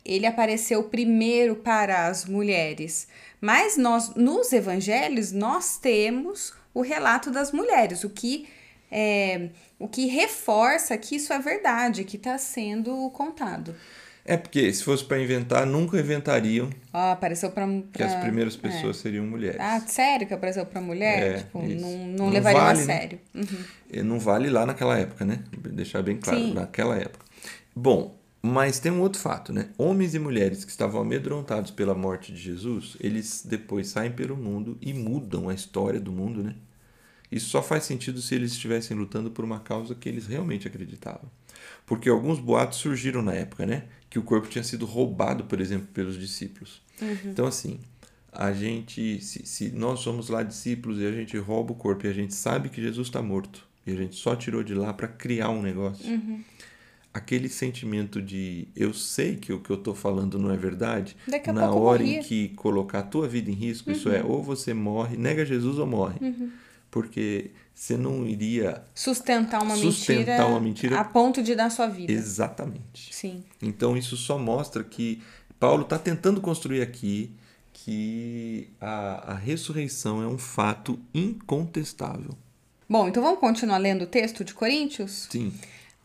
ele 0.10 0.25
apareceu 0.25 0.84
primeiro 0.84 1.56
para 1.56 2.08
as 2.08 2.25
mulheres. 2.25 3.08
Mas 3.39 3.78
nós, 3.78 4.16
nos 4.16 4.51
evangelhos, 4.51 5.32
nós 5.32 5.78
temos 5.78 6.54
o 6.74 6.82
relato 6.82 7.30
das 7.32 7.51
mulheres, 7.51 8.04
o 8.04 8.10
que 8.10 8.48
é, 8.92 9.50
o 9.78 9.88
que 9.88 10.08
reforça 10.08 10.98
que 10.98 11.16
isso 11.16 11.32
é 11.32 11.38
verdade, 11.39 12.04
que 12.04 12.18
está 12.18 12.38
sendo 12.39 13.10
contado. 13.12 13.75
É 14.25 14.36
porque 14.38 14.72
se 14.74 14.84
fosse 14.84 15.04
para 15.04 15.20
inventar, 15.20 15.66
nunca 15.66 15.98
inventariam 16.00 16.70
Ó, 16.94 17.12
apareceu 17.12 17.50
para 17.50 17.66
que 17.92 18.04
as 18.04 18.13
primeiras 18.16 18.56
pessoas 18.56 18.98
seriam 18.98 19.25
mulheres. 19.25 19.60
Ah, 19.60 19.80
sério 19.80 20.28
que 20.28 20.34
apareceu 20.34 20.66
para 20.66 20.82
mulher? 20.82 21.22
É, 21.24 21.38
tipo, 21.38 21.60
não, 21.62 21.68
não, 21.89 22.08
Não 22.25 22.30
levaria 22.30 22.60
vale, 22.60 22.82
a 22.82 22.86
né? 22.86 23.00
sério. 23.00 23.20
Uhum. 23.34 24.04
Não 24.04 24.20
vale 24.20 24.50
lá 24.50 24.66
naquela 24.66 25.00
época, 25.00 25.25
né? 25.25 25.39
Deixar 25.72 26.04
bem 26.04 26.18
claro, 26.18 26.39
Sim. 26.39 26.54
naquela 26.54 26.96
época. 26.96 27.25
Bom, 27.75 28.19
mas 28.41 28.79
tem 28.79 28.91
um 28.91 29.01
outro 29.01 29.22
fato, 29.22 29.51
né? 29.51 29.69
Homens 29.77 30.15
e 30.15 30.19
mulheres 30.19 30.63
que 30.63 30.72
estavam 30.72 31.01
amedrontados 31.01 31.72
pela 31.72 31.93
morte 31.93 32.31
de 32.31 32.39
Jesus, 32.39 32.96
eles 33.00 33.43
depois 33.46 33.88
saem 33.88 34.12
pelo 34.12 34.38
mundo 34.38 34.77
e 34.81 34.93
mudam 34.93 35.50
a 35.50 35.53
história 35.53 36.00
do 36.00 36.12
mundo, 36.12 36.43
né? 36.43 36.55
Isso 37.31 37.50
só 37.50 37.62
faz 37.62 37.84
sentido 37.84 38.22
se 38.22 38.34
eles 38.34 38.53
estivessem 38.53 38.98
lutando 38.98 39.29
por 39.29 39.46
uma 39.46 39.60
causa 39.60 39.93
que 39.93 40.10
eles 40.10 40.25
realmente 40.25 40.67
acreditavam. 40.67 41.29
Porque 41.86 42.10
alguns 42.10 42.39
boatos 42.39 42.79
surgiram 42.79 43.22
na 43.22 43.34
época, 43.34 43.65
né? 43.65 43.84
Que 44.10 44.17
o 44.17 44.24
corpo 44.24 44.48
tinha 44.48 44.63
sido 44.63 44.86
roubado, 44.86 45.43
por 45.43 45.60
exemplo, 45.60 45.88
pelos 45.93 46.17
discípulos. 46.17 46.81
Então, 47.29 47.46
assim, 47.46 47.79
a 48.31 48.51
gente, 48.51 49.22
se, 49.22 49.46
se 49.46 49.69
nós 49.72 50.00
somos 50.00 50.29
lá 50.29 50.41
discípulos 50.43 51.00
e 51.00 51.05
a 51.05 51.12
gente 51.12 51.38
rouba 51.38 51.74
o 51.74 51.75
corpo 51.75 52.05
e 52.08 52.10
a 52.10 52.13
gente 52.13 52.34
sabe 52.34 52.69
que 52.69 52.81
Jesus 52.81 53.08
está 53.08 53.22
morto 53.22 53.67
e 53.86 53.91
a 53.91 53.96
gente 53.96 54.15
só 54.15 54.36
tirou 54.36 54.63
de 54.63 54.74
lá 54.74 54.93
para 54.93 55.08
criar 55.08 55.50
um 55.50 55.62
negócio, 55.62 56.05
aquele 57.20 57.48
sentimento 57.50 58.22
de 58.22 58.68
eu 58.76 58.94
sei 58.94 59.36
que 59.36 59.54
o 59.54 59.60
que 59.60 59.70
eu 59.70 59.76
estou 59.76 59.94
falando 59.94 60.40
não 60.40 60.52
é 60.52 60.58
verdade, 60.58 61.16
Daqui 61.28 61.52
na 61.52 61.72
hora 61.72 62.04
em 62.04 62.22
que 62.22 62.50
colocar 62.50 63.00
a 63.00 63.04
tua 63.04 63.28
vida 63.28 63.50
em 63.52 63.54
risco, 63.54 63.92
isso 63.92 64.10
é, 64.10 64.24
ou 64.24 64.42
você 64.44 64.74
morre, 64.74 65.16
nega 65.18 65.46
Jesus 65.46 65.78
ou 65.78 65.86
morre. 65.86 66.20
Porque 66.92 67.52
você 67.76 67.96
não 67.96 68.26
iria 68.26 68.84
Sustentar 68.96 69.62
uma 69.62 69.76
Sustentar 69.76 70.26
mentira 70.26 70.46
uma 70.48 70.60
mentira- 70.60 71.00
a 71.00 71.04
ponto 71.04 71.44
de 71.44 71.54
dar 71.56 71.70
sua 71.70 71.88
vida. 71.88 72.12
exatamente. 72.12 73.14
Sim. 73.14 73.44
Então 73.62 73.96
isso 73.96 74.18
só 74.18 74.38
mostra 74.40 74.84
que 74.84 75.22
Paulo 75.60 75.84
está 75.84 76.00
tentando 76.00 76.42
construir 76.42 76.82
aqui 76.82 77.32
que 77.74 78.70
a, 78.82 79.34
a 79.34 79.36
ressurreição 79.36 80.22
é 80.22 80.28
um 80.28 80.38
fato 80.38 81.00
incontestável. 81.14 82.32
Bom, 82.90 83.08
então 83.08 83.22
vamos 83.22 83.40
continuar 83.40 83.78
lendo 83.78 84.02
o 84.04 84.08
texto 84.08 84.44
de 84.44 84.54
Coríntios? 84.54 85.28
Sim, 85.30 85.54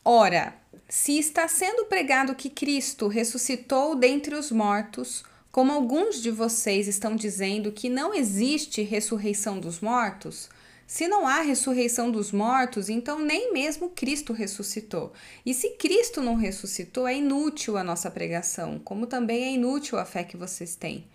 Ora, 0.05 0.55
se 0.89 1.19
está 1.19 1.49
sendo 1.49 1.87
pregado 1.87 2.35
que 2.35 2.51
Cristo 2.51 3.09
ressuscitou 3.09 3.95
dentre 3.95 4.35
os 4.35 4.51
mortos, 4.51 5.25
como 5.51 5.73
alguns 5.73 6.21
de 6.21 6.31
vocês 6.31 6.89
estão 6.89 7.17
dizendo 7.17 7.73
que 7.73 7.89
não 7.89 8.13
existe 8.13 8.83
ressurreição 8.83 9.59
dos 9.59 9.81
mortos, 9.81 10.49
se 10.87 11.09
não 11.09 11.27
há 11.27 11.41
ressurreição 11.41 12.11
dos 12.11 12.31
mortos, 12.31 12.89
então 12.89 13.19
nem 13.19 13.53
mesmo 13.53 13.91
Cristo 13.91 14.33
ressuscitou. 14.33 15.13
E 15.45 15.55
se 15.55 15.71
Cristo 15.71 16.21
não 16.21 16.35
ressuscitou, 16.35 17.09
é 17.09 17.17
inútil 17.17 17.79
a 17.79 17.85
nossa 17.85 18.11
pregação, 18.11 18.79
como 18.79 19.07
também 19.07 19.45
é 19.45 19.53
inútil 19.53 19.99
a 19.99 20.05
fé 20.05 20.25
que 20.25 20.37
vocês 20.37 20.77
têm. 20.77 21.07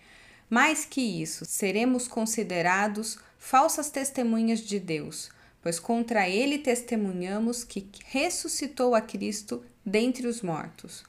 Mais 0.48 0.84
que 0.84 1.00
isso, 1.00 1.44
seremos 1.44 2.08
considerados 2.08 3.18
falsas 3.38 3.90
testemunhas 3.90 4.60
de 4.60 4.80
Deus, 4.80 5.30
pois 5.62 5.78
contra 5.78 6.28
ele 6.28 6.58
testemunhamos 6.58 7.64
que 7.64 7.88
ressuscitou 8.06 8.94
a 8.94 9.00
Cristo 9.00 9.62
dentre 9.84 10.26
os 10.26 10.42
mortos. 10.42 11.04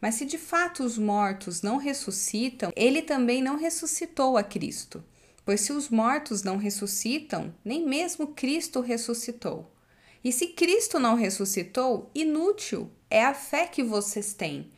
Mas 0.00 0.16
se 0.16 0.24
de 0.24 0.38
fato 0.38 0.82
os 0.82 0.98
mortos 0.98 1.62
não 1.62 1.76
ressuscitam, 1.76 2.72
ele 2.74 3.02
também 3.02 3.40
não 3.40 3.56
ressuscitou 3.56 4.36
a 4.36 4.42
Cristo. 4.42 5.02
Pois 5.44 5.60
se 5.60 5.72
os 5.72 5.88
mortos 5.88 6.42
não 6.42 6.56
ressuscitam, 6.56 7.54
nem 7.64 7.86
mesmo 7.86 8.28
Cristo 8.28 8.80
ressuscitou. 8.80 9.70
E 10.24 10.32
se 10.32 10.48
Cristo 10.48 10.98
não 10.98 11.14
ressuscitou, 11.14 12.10
inútil 12.14 12.90
é 13.10 13.24
a 13.24 13.34
fé 13.34 13.66
que 13.66 13.82
vocês 13.82 14.32
têm, 14.32 14.70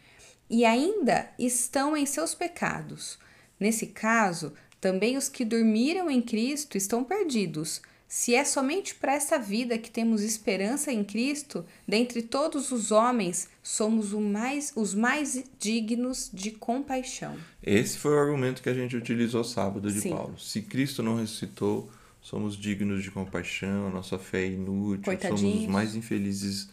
e 0.48 0.64
ainda 0.64 1.30
estão 1.38 1.96
em 1.96 2.06
seus 2.06 2.34
pecados. 2.34 3.18
Nesse 3.60 3.88
caso, 3.88 4.52
também 4.80 5.16
os 5.16 5.28
que 5.28 5.44
dormiram 5.44 6.10
em 6.10 6.20
Cristo 6.20 6.76
estão 6.76 7.04
perdidos. 7.04 7.80
Se 8.16 8.32
é 8.32 8.44
somente 8.44 8.94
para 8.94 9.12
essa 9.12 9.40
vida 9.40 9.76
que 9.76 9.90
temos 9.90 10.22
esperança 10.22 10.92
em 10.92 11.02
Cristo, 11.02 11.66
dentre 11.86 12.22
todos 12.22 12.70
os 12.70 12.92
homens, 12.92 13.48
somos 13.60 14.12
mais, 14.12 14.72
os 14.76 14.94
mais 14.94 15.42
dignos 15.58 16.30
de 16.32 16.52
compaixão. 16.52 17.36
esse 17.60 17.98
foi 17.98 18.12
o 18.12 18.18
argumento 18.20 18.62
que 18.62 18.68
a 18.68 18.72
gente 18.72 18.96
utilizou 18.96 19.42
sábado 19.42 19.90
de 19.90 20.00
Sim. 20.00 20.10
Paulo. 20.10 20.38
Se 20.38 20.62
Cristo 20.62 21.02
não 21.02 21.16
ressuscitou, 21.16 21.90
somos 22.22 22.56
dignos 22.56 23.02
de 23.02 23.10
compaixão, 23.10 23.88
a 23.88 23.90
nossa 23.90 24.16
fé 24.16 24.44
é 24.44 24.50
inútil, 24.52 25.12
somos 25.20 25.42
os 25.42 25.66
mais 25.66 25.96
infelizes 25.96 26.68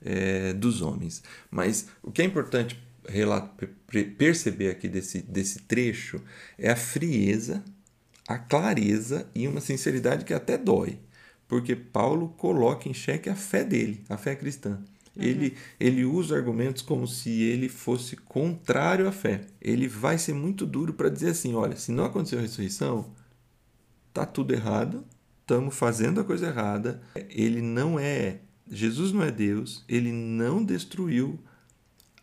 é, 0.00 0.52
dos 0.52 0.80
homens. 0.80 1.24
Mas 1.50 1.88
o 2.04 2.12
que 2.12 2.22
é 2.22 2.24
importante 2.24 2.78
rela- 3.04 3.52
per- 3.88 4.14
perceber 4.16 4.70
aqui 4.70 4.86
desse, 4.88 5.22
desse 5.22 5.58
trecho 5.62 6.22
é 6.56 6.70
a 6.70 6.76
frieza, 6.76 7.64
a 8.26 8.38
clareza 8.38 9.28
e 9.34 9.46
uma 9.46 9.60
sinceridade 9.60 10.24
que 10.24 10.34
até 10.34 10.56
dói. 10.56 10.98
Porque 11.46 11.76
Paulo 11.76 12.28
coloca 12.38 12.88
em 12.88 12.94
xeque 12.94 13.28
a 13.28 13.34
fé 13.34 13.62
dele, 13.64 14.02
a 14.08 14.16
fé 14.16 14.34
cristã. 14.34 14.80
Ele, 15.16 15.54
ele 15.78 16.04
usa 16.04 16.34
argumentos 16.34 16.82
como 16.82 17.06
se 17.06 17.30
ele 17.42 17.68
fosse 17.68 18.16
contrário 18.16 19.06
à 19.06 19.12
fé. 19.12 19.42
Ele 19.60 19.86
vai 19.86 20.18
ser 20.18 20.34
muito 20.34 20.66
duro 20.66 20.92
para 20.92 21.08
dizer 21.08 21.30
assim: 21.30 21.54
olha, 21.54 21.76
se 21.76 21.92
não 21.92 22.04
aconteceu 22.04 22.38
a 22.38 22.42
ressurreição, 22.42 23.12
tá 24.12 24.26
tudo 24.26 24.52
errado, 24.52 25.04
estamos 25.40 25.76
fazendo 25.76 26.20
a 26.20 26.24
coisa 26.24 26.48
errada. 26.48 27.00
Ele 27.30 27.62
não 27.62 27.98
é, 27.98 28.40
Jesus 28.68 29.12
não 29.12 29.22
é 29.22 29.30
Deus, 29.30 29.84
ele 29.88 30.10
não 30.10 30.64
destruiu 30.64 31.38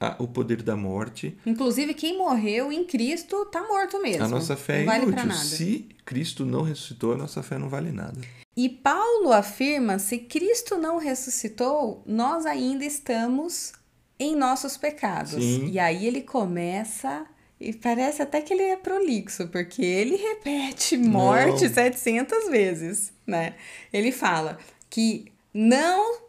a- 0.01 0.15
o 0.19 0.27
poder 0.27 0.61
da 0.63 0.75
morte. 0.75 1.37
Inclusive, 1.45 1.93
quem 1.93 2.17
morreu 2.17 2.71
em 2.71 2.83
Cristo 2.83 3.43
está 3.43 3.61
morto 3.67 4.01
mesmo. 4.01 4.23
A 4.23 4.27
nossa 4.27 4.57
fé 4.57 4.77
não 4.77 4.81
é 4.81 4.85
vale 4.85 5.03
inútil. 5.03 5.25
nada. 5.27 5.39
Se 5.39 5.87
Cristo 6.03 6.45
não 6.45 6.63
ressuscitou, 6.63 7.13
a 7.13 7.17
nossa 7.17 7.41
fé 7.43 7.57
não 7.57 7.69
vale 7.69 7.91
nada. 7.91 8.19
E 8.57 8.67
Paulo 8.67 9.31
afirma: 9.31 9.97
se 9.99 10.17
Cristo 10.17 10.77
não 10.77 10.97
ressuscitou, 10.97 12.03
nós 12.05 12.45
ainda 12.45 12.83
estamos 12.83 13.73
em 14.19 14.35
nossos 14.35 14.75
pecados. 14.77 15.31
Sim. 15.31 15.67
E 15.69 15.79
aí 15.79 16.05
ele 16.05 16.21
começa. 16.21 17.25
E 17.59 17.71
parece 17.73 18.23
até 18.23 18.41
que 18.41 18.51
ele 18.53 18.63
é 18.63 18.75
prolixo, 18.75 19.47
porque 19.49 19.83
ele 19.85 20.15
repete 20.15 20.97
morte 20.97 21.65
Não. 21.65 21.73
700 21.75 22.49
vezes, 22.49 23.13
né? 23.25 23.53
Ele 23.93 24.11
fala 24.11 24.57
que 24.89 25.31
não 25.53 26.21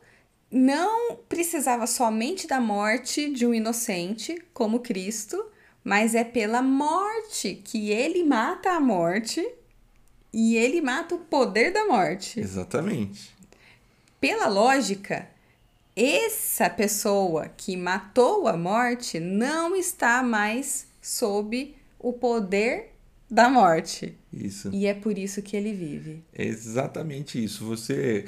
não 0.53 1.17
precisava 1.29 1.87
somente 1.87 2.47
da 2.47 2.61
morte 2.61 3.31
de 3.31 3.47
um 3.47 3.55
inocente 3.55 4.41
como 4.53 4.81
Cristo 4.81 5.43
mas 5.85 6.15
é 6.15 6.25
pela 6.25 6.63
morte 6.63 7.61
que 7.65 7.91
ele 7.91 8.23
mata 8.23 8.71
a 8.71 8.81
morte 8.81 9.47
e 10.33 10.57
ele 10.57 10.81
mata 10.81 11.15
o 11.15 11.19
poder 11.19 11.73
da 11.73 11.87
morte. 11.87 12.41
Exatamente. 12.41 13.35
Pela 14.21 14.47
lógica, 14.47 15.29
essa 15.97 16.71
pessoa 16.71 17.49
que 17.57 17.77
matou 17.77 18.47
a 18.47 18.57
morte 18.57 19.19
não 19.19 19.75
está 19.75 20.23
mais 20.23 20.87
sob 21.01 21.75
o 21.99 22.13
poder 22.13 22.93
da 23.29 23.49
morte. 23.49 24.17
Isso. 24.33 24.71
E 24.73 24.87
é 24.87 24.95
por 24.95 25.19
isso 25.19 25.43
que 25.43 25.57
ele 25.57 25.73
vive. 25.73 26.23
É 26.33 26.45
exatamente 26.45 27.43
isso. 27.43 27.67
Você 27.67 28.25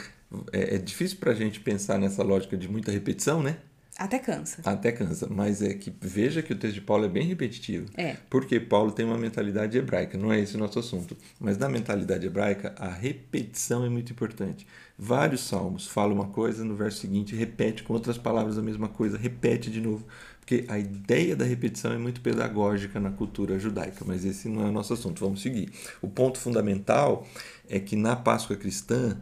é, 0.53 0.77
é 0.77 0.79
difícil 0.79 1.19
para 1.19 1.33
a 1.33 1.35
gente 1.35 1.61
pensar 1.61 1.99
nessa 1.99 2.23
lógica 2.23 2.57
de 2.57 2.69
muita 2.69 2.91
repetição, 2.91 3.43
né? 3.43 3.59
Até 3.97 4.19
cansa. 4.19 4.61
Até 4.65 4.91
cansa, 4.91 5.29
mas 5.31 5.63
é 5.63 5.73
que 5.73 5.93
veja 6.01 6.43
que 6.43 6.53
o 6.53 6.57
texto 6.57 6.75
de 6.75 6.81
Paulo 6.81 7.05
é 7.05 7.09
bem 7.09 7.25
repetitivo. 7.25 7.87
É. 7.97 8.17
Porque 8.29 8.59
Paulo 8.59 8.91
tem 8.91 9.07
uma 9.07 9.17
mentalidade 9.17 9.79
hebraica, 9.79 10.19
não 10.19 10.33
é 10.33 10.41
esse 10.41 10.57
o 10.57 10.59
nosso 10.59 10.81
assunto. 10.81 11.17
Mas 11.39 11.59
na 11.59 11.69
mentalidade 11.69 12.27
hebraica, 12.27 12.75
a 12.77 12.89
repetição 12.89 13.85
é 13.85 13.89
muito 13.89 14.11
importante. 14.11 14.67
Vários 14.99 15.43
salmos 15.43 15.87
falam 15.87 16.17
uma 16.17 16.27
coisa, 16.27 16.65
no 16.65 16.75
verso 16.75 16.99
seguinte 16.99 17.37
repete 17.37 17.85
com 17.85 17.93
outras 17.93 18.19
palavras 18.19 18.59
a 18.59 18.63
mesma 18.63 18.89
coisa, 18.89 19.17
repete 19.17 19.71
de 19.71 19.81
novo. 19.81 20.05
Porque 20.41 20.65
a 20.69 20.79
ideia 20.79 21.37
da 21.37 21.45
repetição 21.45 21.93
é 21.93 21.97
muito 21.97 22.21
pedagógica 22.21 22.99
na 22.99 23.13
cultura 23.13 23.59
judaica, 23.61 24.05
mas 24.05 24.25
esse 24.25 24.49
não 24.49 24.67
é 24.67 24.69
o 24.69 24.73
nosso 24.73 24.93
assunto, 24.93 25.25
vamos 25.25 25.41
seguir. 25.41 25.73
O 26.03 26.09
ponto 26.09 26.39
fundamental 26.39 27.27
é 27.69 27.79
que 27.79 27.95
na 27.95 28.15
Páscoa 28.17 28.57
cristã, 28.57 29.17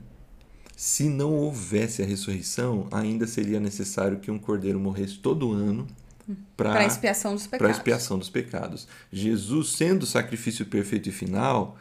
se 0.83 1.05
não 1.05 1.33
houvesse 1.33 2.03
a 2.03 2.05
ressurreição, 2.05 2.89
ainda 2.91 3.25
seria 3.25 3.61
necessário 3.61 4.19
que 4.19 4.33
um 4.33 4.39
cordeiro 4.39 4.81
morresse 4.81 5.17
todo 5.17 5.53
ano 5.53 5.87
para 6.57 6.85
expiação 6.85 7.35
dos 7.35 7.47
pecados. 7.47 7.59
Para 7.65 7.71
expiação 7.71 8.19
dos 8.19 8.29
pecados. 8.29 8.89
Jesus 9.13 9.75
sendo 9.75 10.03
o 10.03 10.07
sacrifício 10.07 10.67
perfeito 10.67 11.09
e 11.09 11.13
final, 11.13 11.77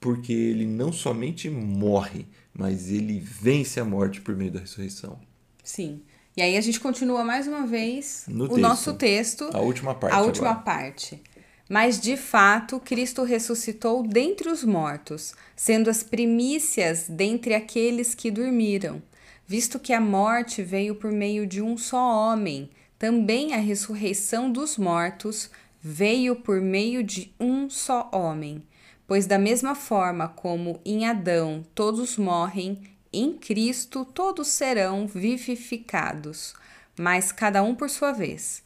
porque 0.00 0.32
ele 0.32 0.64
não 0.64 0.90
somente 0.90 1.50
morre, 1.50 2.24
mas 2.54 2.90
ele 2.90 3.20
vence 3.20 3.78
a 3.80 3.84
morte 3.84 4.22
por 4.22 4.34
meio 4.34 4.50
da 4.50 4.60
ressurreição. 4.60 5.20
Sim. 5.62 6.00
E 6.34 6.40
aí 6.40 6.56
a 6.56 6.60
gente 6.62 6.80
continua 6.80 7.22
mais 7.22 7.46
uma 7.46 7.66
vez 7.66 8.24
No 8.28 8.44
o 8.44 8.48
texto. 8.48 8.60
nosso 8.62 8.94
texto. 8.94 9.50
A 9.52 9.60
última 9.60 9.94
parte. 9.94 10.14
a 10.14 10.22
última 10.22 10.50
agora. 10.52 10.64
parte. 10.64 11.22
Mas 11.68 12.00
de 12.00 12.16
fato, 12.16 12.80
Cristo 12.80 13.22
ressuscitou 13.22 14.02
dentre 14.02 14.48
os 14.48 14.64
mortos, 14.64 15.34
sendo 15.54 15.90
as 15.90 16.02
primícias 16.02 17.06
dentre 17.08 17.54
aqueles 17.54 18.14
que 18.14 18.30
dormiram. 18.30 19.02
Visto 19.46 19.78
que 19.78 19.92
a 19.92 20.00
morte 20.00 20.62
veio 20.62 20.94
por 20.94 21.12
meio 21.12 21.46
de 21.46 21.60
um 21.60 21.76
só 21.76 21.98
homem, 21.98 22.70
também 22.98 23.54
a 23.54 23.58
ressurreição 23.58 24.50
dos 24.50 24.78
mortos 24.78 25.50
veio 25.80 26.36
por 26.36 26.60
meio 26.60 27.04
de 27.04 27.32
um 27.38 27.68
só 27.68 28.08
homem. 28.12 28.62
Pois, 29.06 29.26
da 29.26 29.38
mesma 29.38 29.74
forma 29.74 30.28
como 30.28 30.80
em 30.84 31.06
Adão 31.06 31.64
todos 31.74 32.18
morrem, 32.18 32.82
em 33.12 33.32
Cristo 33.32 34.04
todos 34.04 34.48
serão 34.48 35.06
vivificados, 35.06 36.54
mas 36.98 37.32
cada 37.32 37.62
um 37.62 37.74
por 37.74 37.88
sua 37.88 38.12
vez. 38.12 38.62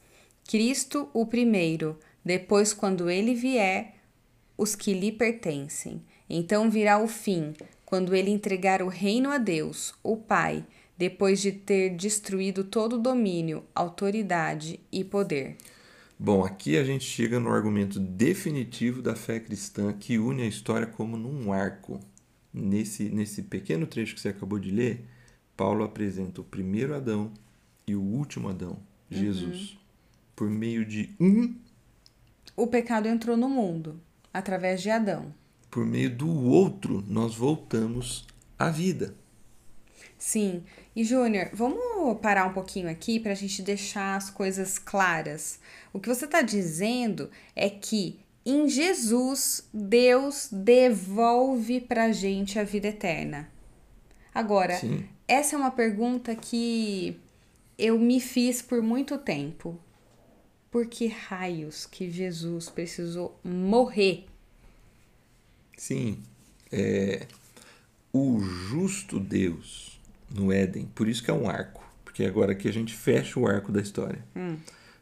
Cristo 0.48 1.08
o 1.12 1.24
primeiro, 1.24 1.96
depois, 2.24 2.72
quando 2.72 3.10
ele 3.10 3.34
vier, 3.34 3.94
os 4.56 4.74
que 4.74 4.94
lhe 4.94 5.10
pertencem. 5.10 6.02
Então 6.28 6.70
virá 6.70 6.98
o 6.98 7.08
fim, 7.08 7.52
quando 7.84 8.14
ele 8.14 8.30
entregar 8.30 8.82
o 8.82 8.88
reino 8.88 9.30
a 9.30 9.38
Deus, 9.38 9.94
o 10.02 10.16
Pai, 10.16 10.64
depois 10.96 11.40
de 11.40 11.52
ter 11.52 11.90
destruído 11.96 12.64
todo 12.64 12.98
domínio, 12.98 13.64
autoridade 13.74 14.78
e 14.90 15.02
poder. 15.02 15.56
Bom, 16.18 16.44
aqui 16.44 16.76
a 16.76 16.84
gente 16.84 17.04
chega 17.04 17.40
no 17.40 17.50
argumento 17.50 17.98
definitivo 17.98 19.02
da 19.02 19.16
fé 19.16 19.40
cristã 19.40 19.92
que 19.92 20.18
une 20.18 20.42
a 20.42 20.46
história 20.46 20.86
como 20.86 21.16
num 21.16 21.52
arco. 21.52 21.98
Nesse, 22.54 23.08
nesse 23.08 23.42
pequeno 23.42 23.86
trecho 23.86 24.14
que 24.14 24.20
você 24.20 24.28
acabou 24.28 24.58
de 24.58 24.70
ler, 24.70 25.04
Paulo 25.56 25.82
apresenta 25.82 26.40
o 26.40 26.44
primeiro 26.44 26.94
Adão 26.94 27.32
e 27.86 27.96
o 27.96 28.00
último 28.00 28.48
Adão, 28.48 28.78
Jesus, 29.10 29.76
por 30.36 30.48
meio 30.48 30.84
de 30.84 31.10
um, 31.18 31.54
O 32.56 32.66
pecado 32.66 33.08
entrou 33.08 33.36
no 33.36 33.48
mundo 33.48 34.00
através 34.32 34.80
de 34.82 34.90
Adão. 34.90 35.34
por 35.70 35.86
meio 35.86 36.14
do 36.14 36.28
outro, 36.28 37.02
nós 37.08 37.34
voltamos 37.34 38.26
à 38.58 38.68
vida. 38.68 39.14
Sim. 40.18 40.62
E 40.94 41.02
Júnior, 41.02 41.48
vamos 41.52 42.20
parar 42.20 42.46
um 42.46 42.52
pouquinho 42.52 42.90
aqui 42.90 43.18
para 43.18 43.32
a 43.32 43.34
gente 43.34 43.62
deixar 43.62 44.16
as 44.16 44.28
coisas 44.30 44.78
claras. 44.78 45.58
O 45.92 45.98
que 45.98 46.08
você 46.08 46.26
está 46.26 46.42
dizendo 46.42 47.30
é 47.56 47.70
que 47.70 48.20
em 48.44 48.68
Jesus 48.68 49.66
Deus 49.72 50.48
devolve 50.52 51.80
para 51.80 52.04
a 52.04 52.12
gente 52.12 52.58
a 52.58 52.64
vida 52.64 52.88
eterna. 52.88 53.48
Agora, 54.34 54.76
Sim. 54.76 55.04
essa 55.26 55.56
é 55.56 55.58
uma 55.58 55.70
pergunta 55.70 56.34
que 56.36 57.18
eu 57.78 57.98
me 57.98 58.20
fiz 58.20 58.60
por 58.62 58.82
muito 58.82 59.16
tempo. 59.16 59.78
Por 60.72 60.86
que 60.86 61.06
raios 61.06 61.86
que 61.86 62.10
Jesus 62.10 62.68
precisou 62.70 63.38
morrer? 63.44 64.24
Sim, 65.76 66.18
é, 66.72 67.26
o 68.12 68.40
justo 68.40 69.20
Deus 69.20 70.00
no 70.34 70.50
Éden, 70.52 70.86
por 70.94 71.06
isso 71.08 71.22
que 71.22 71.30
é 71.30 71.34
um 71.34 71.48
arco, 71.48 71.84
porque 72.04 72.24
agora 72.24 72.52
aqui 72.52 72.68
a 72.68 72.72
gente 72.72 72.94
fecha 72.94 73.38
o 73.38 73.46
arco 73.46 73.70
da 73.70 73.80
história. 73.80 74.24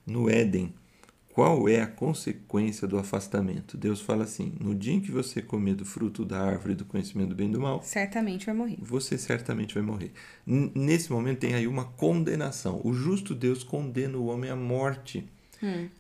No 0.07 0.29
Éden, 0.29 0.75
qual 1.33 1.69
é 1.69 1.81
a 1.81 1.87
consequência 1.87 2.89
do 2.89 2.99
afastamento? 2.99 3.77
Deus 3.77 4.01
fala 4.01 4.25
assim: 4.25 4.53
no 4.59 4.75
dia 4.75 4.95
em 4.95 5.01
que 5.01 5.13
você 5.13 5.41
comer 5.41 5.75
do 5.75 5.85
fruto 5.85 6.25
da 6.25 6.41
árvore 6.41 6.75
do 6.75 6.85
conhecimento 6.85 7.29
do 7.29 7.35
bem 7.37 7.49
e 7.49 7.53
do 7.53 7.61
mal, 7.61 7.81
Certamente 7.83 8.47
vai 8.47 8.55
morrer. 8.55 8.77
você 8.81 9.17
certamente 9.17 9.75
vai 9.75 9.83
morrer. 9.85 10.11
N- 10.45 10.73
Nesse 10.75 11.13
momento 11.13 11.39
tem 11.39 11.55
aí 11.55 11.69
uma 11.69 11.85
condenação. 11.85 12.81
O 12.83 12.93
justo 12.93 13.35
Deus 13.37 13.63
condena 13.63 14.19
o 14.19 14.27
homem 14.27 14.51
à 14.51 14.57
morte. 14.57 15.25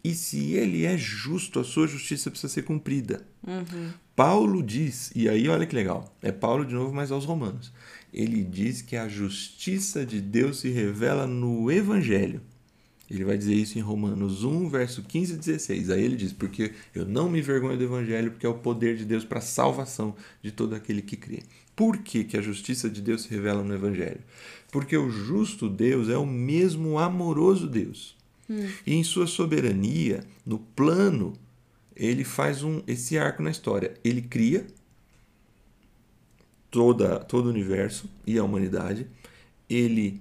E 0.02 0.14
se 0.14 0.52
ele 0.52 0.84
é 0.84 0.96
justo, 0.96 1.60
a 1.60 1.64
sua 1.64 1.86
justiça 1.86 2.30
precisa 2.30 2.52
ser 2.52 2.62
cumprida. 2.62 3.26
Paulo 4.16 4.62
diz, 4.62 5.10
e 5.14 5.28
aí 5.28 5.48
olha 5.48 5.66
que 5.66 5.74
legal, 5.74 6.14
é 6.22 6.30
Paulo 6.30 6.64
de 6.64 6.74
novo, 6.74 6.94
mas 6.94 7.10
aos 7.10 7.24
romanos. 7.24 7.72
Ele 8.12 8.42
diz 8.42 8.82
que 8.82 8.96
a 8.96 9.08
justiça 9.08 10.04
de 10.04 10.20
Deus 10.20 10.60
se 10.60 10.70
revela 10.70 11.26
no 11.26 11.70
Evangelho. 11.70 12.40
Ele 13.10 13.24
vai 13.24 13.36
dizer 13.36 13.54
isso 13.54 13.76
em 13.76 13.82
Romanos 13.82 14.44
1, 14.44 14.68
verso 14.68 15.02
15 15.02 15.34
e 15.34 15.36
16. 15.36 15.90
Aí 15.90 16.04
ele 16.04 16.16
diz: 16.16 16.32
Porque 16.32 16.72
eu 16.94 17.04
não 17.04 17.28
me 17.28 17.40
envergonho 17.40 17.76
do 17.76 17.82
Evangelho, 17.82 18.30
porque 18.30 18.46
é 18.46 18.48
o 18.48 18.54
poder 18.54 18.96
de 18.96 19.04
Deus 19.04 19.24
para 19.24 19.40
a 19.40 19.42
salvação 19.42 20.14
de 20.40 20.52
todo 20.52 20.76
aquele 20.76 21.02
que 21.02 21.16
crê. 21.16 21.42
Por 21.74 21.98
que, 21.98 22.22
que 22.22 22.36
a 22.36 22.42
justiça 22.42 22.88
de 22.88 23.00
Deus 23.00 23.22
se 23.22 23.30
revela 23.30 23.64
no 23.64 23.74
Evangelho? 23.74 24.20
Porque 24.70 24.96
o 24.96 25.10
justo 25.10 25.68
Deus 25.68 26.08
é 26.08 26.16
o 26.16 26.26
mesmo 26.26 26.98
amoroso 27.00 27.66
Deus. 27.66 28.16
E 28.86 28.94
em 28.94 29.04
sua 29.04 29.26
soberania, 29.26 30.24
no 30.44 30.58
plano, 30.58 31.34
ele 31.94 32.24
faz 32.24 32.62
um, 32.62 32.82
esse 32.86 33.18
arco 33.18 33.42
na 33.42 33.50
história. 33.50 33.94
Ele 34.02 34.22
cria 34.22 34.66
toda, 36.70 37.20
todo 37.20 37.46
o 37.46 37.50
universo 37.50 38.08
e 38.26 38.38
a 38.38 38.44
humanidade. 38.44 39.06
Ele 39.68 40.20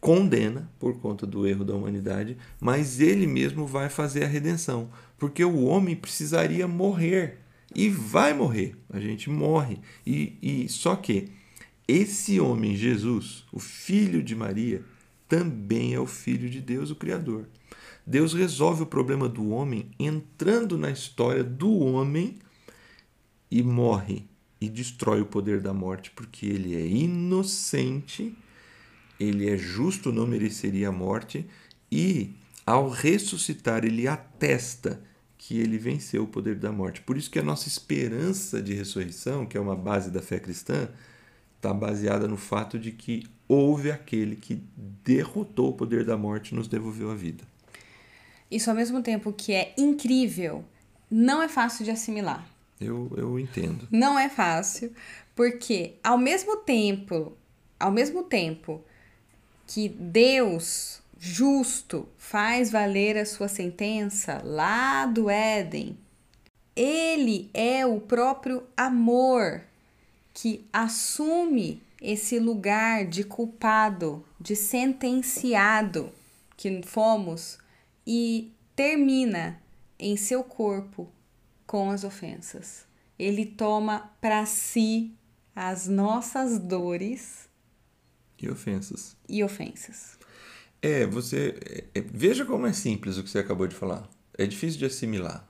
condena 0.00 0.70
por 0.78 1.00
conta 1.00 1.26
do 1.26 1.46
erro 1.46 1.64
da 1.64 1.74
humanidade, 1.74 2.36
mas 2.60 3.00
ele 3.00 3.26
mesmo 3.26 3.66
vai 3.66 3.88
fazer 3.88 4.24
a 4.24 4.28
redenção, 4.28 4.88
porque 5.18 5.44
o 5.44 5.64
homem 5.64 5.96
precisaria 5.96 6.68
morrer 6.68 7.38
e 7.74 7.88
vai 7.88 8.32
morrer. 8.32 8.76
A 8.88 9.00
gente 9.00 9.28
morre 9.28 9.78
e, 10.06 10.36
e 10.40 10.68
só 10.68 10.94
que 10.94 11.28
esse 11.88 12.38
homem 12.38 12.76
Jesus, 12.76 13.44
o 13.52 13.58
filho 13.58 14.22
de 14.22 14.34
Maria, 14.34 14.84
também 15.28 15.94
é 15.94 16.00
o 16.00 16.06
filho 16.06 16.48
de 16.48 16.60
Deus, 16.60 16.90
o 16.90 16.96
Criador. 16.96 17.48
Deus 18.06 18.32
resolve 18.32 18.84
o 18.84 18.86
problema 18.86 19.28
do 19.28 19.48
homem 19.48 19.90
entrando 19.98 20.78
na 20.78 20.90
história 20.90 21.42
do 21.42 21.76
homem 21.78 22.38
e 23.50 23.62
morre 23.62 24.24
e 24.60 24.68
destrói 24.68 25.20
o 25.20 25.26
poder 25.26 25.60
da 25.60 25.74
morte, 25.74 26.10
porque 26.12 26.46
ele 26.46 26.76
é 26.76 26.86
inocente, 26.86 28.36
ele 29.18 29.48
é 29.50 29.56
justo, 29.58 30.12
não 30.12 30.26
mereceria 30.26 30.88
a 30.88 30.92
morte, 30.92 31.46
e 31.90 32.34
ao 32.64 32.88
ressuscitar, 32.88 33.84
ele 33.84 34.08
atesta 34.08 35.02
que 35.36 35.58
ele 35.58 35.78
venceu 35.78 36.24
o 36.24 36.28
poder 36.28 36.56
da 36.56 36.72
morte. 36.72 37.00
Por 37.00 37.16
isso 37.16 37.30
que 37.30 37.38
a 37.38 37.42
nossa 37.42 37.68
esperança 37.68 38.60
de 38.62 38.74
ressurreição, 38.74 39.46
que 39.46 39.56
é 39.56 39.60
uma 39.60 39.76
base 39.76 40.10
da 40.10 40.20
fé 40.22 40.40
cristã, 40.40 40.88
está 41.56 41.72
baseada 41.72 42.26
no 42.26 42.36
fato 42.36 42.78
de 42.78 42.90
que 42.90 43.24
houve 43.46 43.90
aquele 43.90 44.36
que 44.36 44.60
derrotou 45.04 45.70
o 45.70 45.72
poder 45.74 46.04
da 46.04 46.16
morte 46.16 46.52
e 46.52 46.54
nos 46.54 46.66
devolveu 46.66 47.10
a 47.10 47.14
vida. 47.14 47.44
Isso 48.50 48.70
ao 48.70 48.76
mesmo 48.76 49.02
tempo 49.02 49.32
que 49.32 49.52
é 49.52 49.74
incrível, 49.76 50.64
não 51.10 51.42
é 51.42 51.48
fácil 51.48 51.84
de 51.84 51.90
assimilar. 51.90 52.46
Eu, 52.80 53.10
eu 53.16 53.38
entendo. 53.38 53.88
Não 53.90 54.18
é 54.18 54.28
fácil, 54.28 54.92
porque 55.34 55.94
ao 56.02 56.18
mesmo 56.18 56.58
tempo, 56.58 57.32
ao 57.78 57.90
mesmo 57.90 58.22
tempo 58.24 58.82
que 59.66 59.88
Deus 59.88 61.00
justo 61.18 62.08
faz 62.16 62.70
valer 62.70 63.16
a 63.16 63.26
sua 63.26 63.48
sentença 63.48 64.40
lá 64.44 65.06
do 65.06 65.30
Éden. 65.30 65.96
Ele 66.74 67.50
é 67.54 67.86
o 67.86 68.00
próprio 68.00 68.62
amor 68.76 69.62
que 70.34 70.66
assume 70.72 71.82
esse 72.00 72.38
lugar 72.38 73.06
de 73.06 73.24
culpado, 73.24 74.22
de 74.38 74.54
sentenciado 74.54 76.12
que 76.56 76.82
fomos 76.82 77.58
e 78.06 78.52
termina 78.74 79.60
em 79.98 80.16
seu 80.16 80.44
corpo 80.44 81.10
com 81.66 81.90
as 81.90 82.04
ofensas. 82.04 82.86
Ele 83.18 83.46
toma 83.46 84.10
para 84.20 84.44
si 84.46 85.12
as 85.54 85.88
nossas 85.88 86.58
dores 86.58 87.46
e 88.40 88.50
ofensas. 88.50 89.16
E 89.28 89.42
ofensas. 89.42 90.18
É, 90.82 91.06
você 91.06 91.58
é, 91.94 92.00
veja 92.00 92.44
como 92.44 92.66
é 92.66 92.72
simples 92.72 93.16
o 93.16 93.22
que 93.22 93.30
você 93.30 93.38
acabou 93.38 93.66
de 93.66 93.74
falar. 93.74 94.08
É 94.36 94.46
difícil 94.46 94.78
de 94.78 94.84
assimilar, 94.84 95.48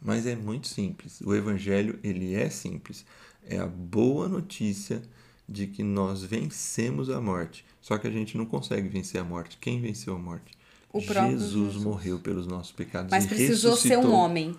mas 0.00 0.26
é 0.26 0.34
muito 0.34 0.66
simples. 0.66 1.20
O 1.20 1.34
evangelho, 1.34 1.98
ele 2.02 2.34
é 2.34 2.48
simples. 2.48 3.04
É 3.46 3.58
a 3.58 3.66
boa 3.66 4.26
notícia 4.26 5.02
de 5.46 5.66
que 5.66 5.82
nós 5.82 6.22
vencemos 6.22 7.10
a 7.10 7.20
morte. 7.20 7.64
Só 7.80 7.98
que 7.98 8.06
a 8.06 8.10
gente 8.10 8.38
não 8.38 8.46
consegue 8.46 8.88
vencer 8.88 9.20
a 9.20 9.24
morte. 9.24 9.58
Quem 9.60 9.80
venceu 9.80 10.14
a 10.14 10.18
morte? 10.18 10.56
Jesus, 11.00 11.52
Jesus 11.52 11.76
morreu 11.76 12.18
pelos 12.18 12.46
nossos 12.46 12.72
pecados. 12.72 13.10
Mas 13.10 13.26
precisou 13.26 13.76
ser 13.76 13.98
um 13.98 14.12
homem. 14.12 14.56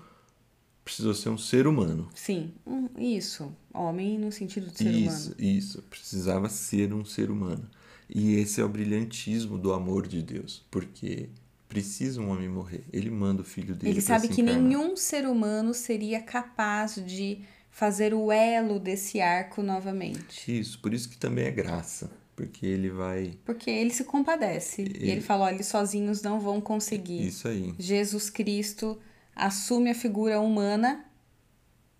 Precisou 0.84 1.14
ser 1.14 1.30
um 1.30 1.38
ser 1.38 1.66
humano. 1.66 2.10
Sim, 2.14 2.54
isso. 2.98 3.52
Homem 3.74 4.20
no 4.20 4.32
sentido 4.32 4.70
de 4.70 4.78
ser 4.78 4.92
isso, 4.92 5.30
humano. 5.30 5.36
Isso, 5.40 5.58
isso. 5.58 5.82
Precisava 5.84 6.50
ser 6.50 6.94
um 6.94 7.04
ser 7.04 7.32
humano. 7.32 7.68
E 8.08 8.36
esse 8.36 8.62
é 8.62 8.64
o 8.64 8.70
brilhantismo 8.70 9.58
do 9.58 9.74
amor 9.74 10.08
de 10.08 10.22
Deus. 10.22 10.64
Porque 10.70 11.30
precisa 11.68 12.22
um 12.22 12.30
homem 12.30 12.48
morrer. 12.48 12.84
Ele 12.94 13.10
manda 13.10 13.42
o 13.42 13.46
filho 13.46 13.76
dele. 13.76 13.94
Ele 13.94 14.02
sabe 14.02 14.28
que 14.28 14.42
encarnar. 14.42 14.62
nenhum 14.62 14.96
ser 14.96 15.26
humano 15.26 15.74
seria 15.74 16.22
capaz 16.22 16.96
de 17.04 17.40
fazer 17.72 18.14
o 18.14 18.32
elo 18.32 18.80
desse 18.80 19.20
arco 19.20 19.62
novamente. 19.62 20.60
Isso, 20.60 20.80
por 20.80 20.94
isso 20.94 21.10
que 21.10 21.18
também 21.18 21.46
é 21.46 21.52
graça. 21.52 22.10
Porque 22.36 22.66
ele 22.66 22.90
vai. 22.90 23.38
Porque 23.46 23.70
ele 23.70 23.92
se 23.92 24.04
compadece. 24.04 24.82
Ele... 24.82 25.06
E 25.06 25.12
ele 25.12 25.22
fala: 25.22 25.46
olha, 25.46 25.56
eles 25.56 25.68
sozinhos 25.68 26.22
não 26.22 26.40
vão 26.40 26.60
conseguir. 26.60 27.26
Isso 27.26 27.48
aí. 27.48 27.74
Jesus 27.80 28.30
Cristo 28.30 29.00
assume 29.36 29.92
a 29.92 29.96
figura 29.96 30.40
humana, 30.40 31.06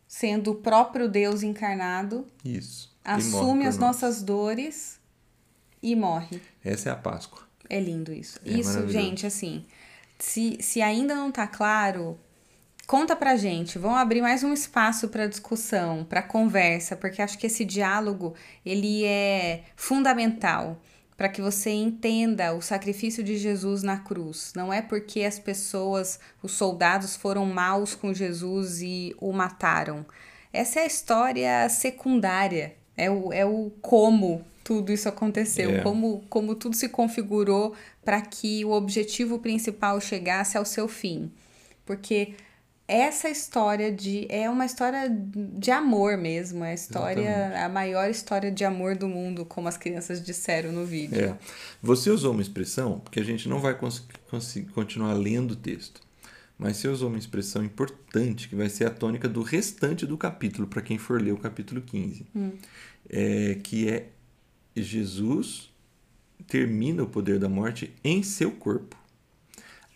sendo 0.08 0.52
o 0.52 0.56
próprio 0.56 1.08
Deus 1.08 1.42
encarnado. 1.42 2.28
Isso. 2.44 2.94
Assume 3.04 3.66
as 3.66 3.78
nós. 3.78 4.02
nossas 4.02 4.22
dores 4.22 5.00
e 5.82 5.96
morre. 5.96 6.42
Essa 6.64 6.90
é 6.90 6.92
a 6.92 6.96
Páscoa. 6.96 7.44
É 7.70 7.80
lindo 7.80 8.12
isso. 8.12 8.40
É 8.46 8.50
isso, 8.50 8.88
gente, 8.90 9.26
assim. 9.26 9.66
Se, 10.18 10.58
se 10.62 10.82
ainda 10.82 11.16
não 11.16 11.32
tá 11.32 11.48
claro, 11.48 12.18
Conta 12.88 13.16
pra 13.16 13.36
gente, 13.36 13.80
vamos 13.80 13.98
abrir 13.98 14.22
mais 14.22 14.44
um 14.44 14.54
espaço 14.54 15.08
para 15.08 15.26
discussão, 15.26 16.06
para 16.06 16.22
conversa, 16.22 16.96
porque 16.96 17.20
acho 17.20 17.36
que 17.36 17.48
esse 17.48 17.66
diálogo 17.66 18.36
ele 18.64 19.04
é 19.04 19.64
fundamental 19.76 20.80
para 21.18 21.28
que 21.28 21.42
você 21.42 21.72
entenda 21.72 22.54
o 22.54 22.62
sacrifício 22.62 23.24
de 23.24 23.38
Jesus 23.38 23.82
na 23.82 23.98
cruz. 23.98 24.54
Não 24.56 24.72
é 24.72 24.84
porque 24.84 25.22
as 25.22 25.40
pessoas, 25.40 26.20
os 26.44 26.52
soldados 26.52 27.16
foram 27.16 27.44
maus 27.48 27.96
com 27.96 28.14
Jesus 28.14 28.84
e 28.84 29.16
o 29.20 29.34
mataram. 29.34 30.06
Essa 30.54 30.82
é 30.82 30.84
a 30.84 30.88
história 30.88 31.68
secundária, 31.70 32.76
é 32.96 33.10
o, 33.10 33.34
é 33.34 33.44
o 33.44 33.72
como 33.82 34.46
tudo 34.64 34.92
isso 34.92 35.10
aconteceu, 35.10 35.72
é. 35.72 35.82
como, 35.82 36.24
como 36.30 36.54
tudo 36.54 36.76
se 36.76 36.88
configurou 36.88 37.74
para 38.04 38.22
que 38.22 38.64
o 38.64 38.72
objetivo 38.72 39.40
principal 39.40 40.00
chegasse 40.00 40.56
ao 40.56 40.66
seu 40.66 40.88
fim. 40.88 41.32
Porque 41.84 42.34
essa 42.88 43.30
história 43.30 43.92
de 43.92 44.28
é 44.30 44.48
uma 44.50 44.66
história 44.66 45.10
de 45.10 45.72
amor 45.72 46.18
mesmo, 46.18 46.64
é 46.64 46.72
a 46.72 46.74
história 46.74 47.22
Exatamente. 47.22 47.58
a 47.58 47.70
maior 47.70 48.10
história 48.10 48.52
de 48.52 48.64
amor 48.64 48.96
do 48.96 49.08
mundo, 49.08 49.44
como 49.44 49.68
as 49.68 49.76
crianças 49.76 50.24
disseram 50.24 50.72
no 50.72 50.86
vídeo. 50.86 51.20
É. 51.20 51.38
Você 51.82 52.12
usou 52.12 52.32
uma 52.32 52.42
expressão 52.42 53.00
porque 53.00 53.20
a 53.20 53.24
gente 53.24 53.50
não 53.50 53.60
vai 53.60 53.76
conseguir 54.30 54.72
continuar 54.72 55.14
lendo 55.14 55.52
o 55.52 55.56
texto. 55.56 56.06
Mas 56.58 56.78
você 56.78 56.88
usou 56.88 57.10
uma 57.10 57.18
expressão 57.18 57.64
importante 57.64 58.48
que 58.48 58.56
vai 58.56 58.70
ser 58.70 58.86
a 58.86 58.90
tônica 58.90 59.28
do 59.28 59.42
restante 59.42 60.06
do 60.06 60.18
capítulo, 60.18 60.68
para 60.68 60.82
quem 60.82 60.98
for 60.98 61.22
ler 61.22 61.34
o 61.34 61.38
capítulo 61.38 61.82
15. 61.82 62.26
Hum. 62.34 62.52
É, 63.10 63.58
que 63.62 63.90
é 63.90 64.08
Jesus 64.76 65.70
termina 66.48 67.04
o 67.04 67.08
poder 67.08 67.40
da 67.40 67.50
morte 67.50 67.94
em 68.04 68.24
seu 68.24 68.52
corpo 68.52 68.96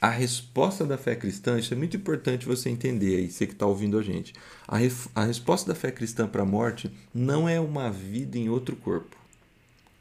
a 0.01 0.09
resposta 0.09 0.85
da 0.85 0.97
fé 0.97 1.15
cristã, 1.15 1.59
isso 1.59 1.73
é 1.73 1.77
muito 1.77 1.97
importante 1.97 2.45
você 2.45 2.69
entender 2.69 3.17
aí, 3.17 3.29
você 3.29 3.45
que 3.45 3.53
está 3.53 3.65
ouvindo 3.65 3.97
a 3.97 4.01
gente. 4.01 4.33
A, 4.67 4.77
a 5.15 5.25
resposta 5.25 5.67
da 5.67 5.75
fé 5.75 5.91
cristã 5.91 6.27
para 6.27 6.43
a 6.43 6.45
morte 6.45 6.91
não 7.13 7.49
é 7.49 7.59
uma 7.59 7.91
vida 7.91 8.37
em 8.37 8.47
outro 8.47 8.75
corpo, 8.77 9.17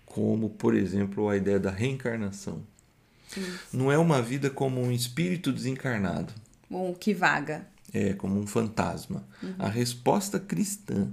como, 0.07 0.51
por 0.51 0.75
exemplo, 0.75 1.29
a 1.29 1.37
ideia 1.37 1.59
da 1.59 1.71
reencarnação. 1.71 2.63
Sim. 3.29 3.45
Não 3.73 3.91
é 3.91 3.99
uma 3.99 4.23
vida 4.23 4.49
como 4.49 4.81
um 4.81 4.93
espírito 4.93 5.53
desencarnado. 5.53 6.33
Ou 6.71 6.95
que 6.95 7.13
vaga. 7.13 7.67
É, 7.93 8.13
como 8.13 8.39
um 8.39 8.47
fantasma. 8.47 9.27
Uhum. 9.43 9.55
A 9.59 9.69
resposta 9.69 10.39
cristã 10.39 11.09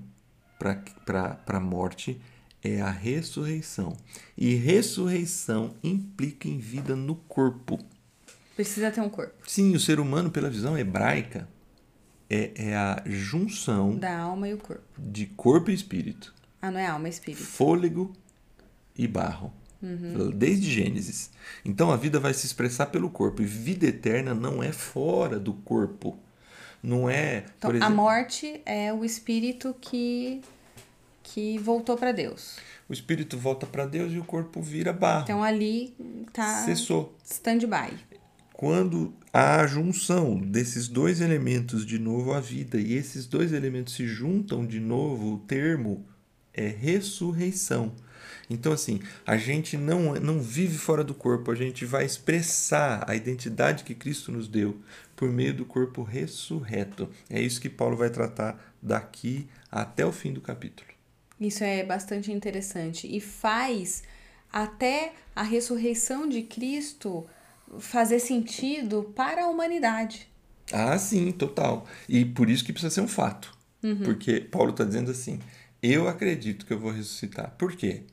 para 0.59 1.39
a 1.47 1.59
morte 1.59 2.21
é 2.63 2.81
a 2.81 2.91
ressurreição. 2.91 3.95
E 4.37 4.53
ressurreição 4.55 5.73
implica 5.83 6.47
em 6.47 6.57
vida 6.57 6.95
no 6.95 7.15
corpo. 7.15 7.79
Precisa 8.55 8.89
ter 8.91 9.01
um 9.01 9.09
corpo. 9.09 9.33
Sim, 9.45 9.75
o 9.75 9.79
ser 9.79 9.99
humano, 9.99 10.31
pela 10.31 10.49
visão 10.49 10.77
hebraica, 10.77 11.47
é, 12.29 12.51
é 12.55 12.75
a 12.75 13.03
junção 13.05 13.95
da 13.95 14.17
alma 14.17 14.47
e 14.47 14.53
o 14.53 14.57
corpo. 14.57 14.83
De 14.97 15.25
corpo 15.25 15.69
e 15.69 15.73
espírito. 15.73 16.33
Ah, 16.61 16.71
não 16.71 16.79
é 16.79 16.87
alma, 16.87 17.07
é 17.07 17.09
espírito. 17.09 17.43
Fôlego 17.43 18.13
e 18.97 19.07
barro. 19.07 19.53
Uhum. 19.81 20.31
Desde 20.31 20.71
Gênesis. 20.71 21.29
Então 21.63 21.91
a 21.91 21.97
vida 21.97 22.19
vai 22.19 22.33
se 22.33 22.45
expressar 22.45 22.87
pelo 22.87 23.09
corpo. 23.09 23.41
E 23.41 23.45
vida 23.45 23.85
eterna 23.85 24.33
não 24.33 24.63
é 24.63 24.71
fora 24.71 25.37
do 25.37 25.53
corpo. 25.53 26.17
Não 26.81 27.09
é. 27.09 27.45
Então, 27.57 27.71
exemplo, 27.71 27.85
a 27.85 27.89
morte 27.89 28.61
é 28.65 28.93
o 28.93 29.03
espírito 29.03 29.75
que, 29.81 30.41
que 31.23 31.57
voltou 31.57 31.97
para 31.97 32.11
Deus 32.11 32.57
o 32.87 32.93
espírito 32.93 33.37
volta 33.37 33.65
para 33.65 33.85
Deus 33.85 34.13
e 34.13 34.19
o 34.19 34.23
corpo 34.23 34.61
vira 34.61 34.93
barro. 34.93 35.23
Então 35.23 35.43
ali 35.43 35.95
tá 36.31 36.63
cessou. 36.63 37.15
Stand-by 37.23 37.97
quando 38.57 39.13
há 39.33 39.59
a 39.59 39.67
junção 39.67 40.37
desses 40.37 40.87
dois 40.87 41.19
elementos 41.19 41.85
de 41.85 41.99
novo 41.99 42.31
à 42.31 42.39
vida 42.39 42.79
e 42.79 42.93
esses 42.93 43.25
dois 43.25 43.51
elementos 43.51 43.95
se 43.95 44.07
juntam 44.07 44.65
de 44.65 44.79
novo, 44.79 45.33
o 45.33 45.39
termo 45.39 46.05
é 46.53 46.65
ressurreição. 46.65 47.93
Então, 48.49 48.71
assim, 48.71 49.01
a 49.27 49.35
gente 49.35 49.75
não, 49.75 50.13
não 50.13 50.39
vive 50.39 50.77
fora 50.77 51.03
do 51.03 51.13
corpo, 51.13 51.51
a 51.51 51.55
gente 51.55 51.83
vai 51.83 52.05
expressar 52.05 53.03
a 53.09 53.13
identidade 53.13 53.83
que 53.83 53.93
Cristo 53.93 54.31
nos 54.31 54.47
deu 54.47 54.79
por 55.17 55.29
meio 55.29 55.53
do 55.53 55.65
corpo 55.65 56.01
ressurreto. 56.01 57.09
É 57.29 57.41
isso 57.41 57.59
que 57.59 57.69
Paulo 57.69 57.97
vai 57.97 58.09
tratar 58.09 58.73
daqui 58.81 59.49
até 59.69 60.05
o 60.05 60.13
fim 60.13 60.31
do 60.31 60.39
capítulo. 60.39 60.87
Isso 61.37 61.61
é 61.61 61.83
bastante 61.83 62.31
interessante 62.31 63.05
e 63.13 63.19
faz 63.19 64.03
até 64.49 65.11
a 65.35 65.43
ressurreição 65.43 66.29
de 66.29 66.43
Cristo 66.43 67.27
fazer 67.79 68.19
sentido 68.19 69.11
para 69.15 69.43
a 69.43 69.47
humanidade. 69.47 70.27
Ah, 70.71 70.97
sim, 70.97 71.31
total. 71.31 71.85
E 72.09 72.25
por 72.25 72.49
isso 72.49 72.63
que 72.63 72.73
precisa 72.73 72.93
ser 72.93 73.01
um 73.01 73.07
fato. 73.07 73.55
Uhum. 73.83 73.97
Porque 74.03 74.41
Paulo 74.41 74.71
está 74.71 74.83
dizendo 74.83 75.11
assim: 75.11 75.39
eu 75.81 76.07
acredito 76.07 76.65
que 76.65 76.73
eu 76.73 76.79
vou 76.79 76.91
ressuscitar. 76.91 77.51
Por 77.57 77.75
quê? 77.75 78.03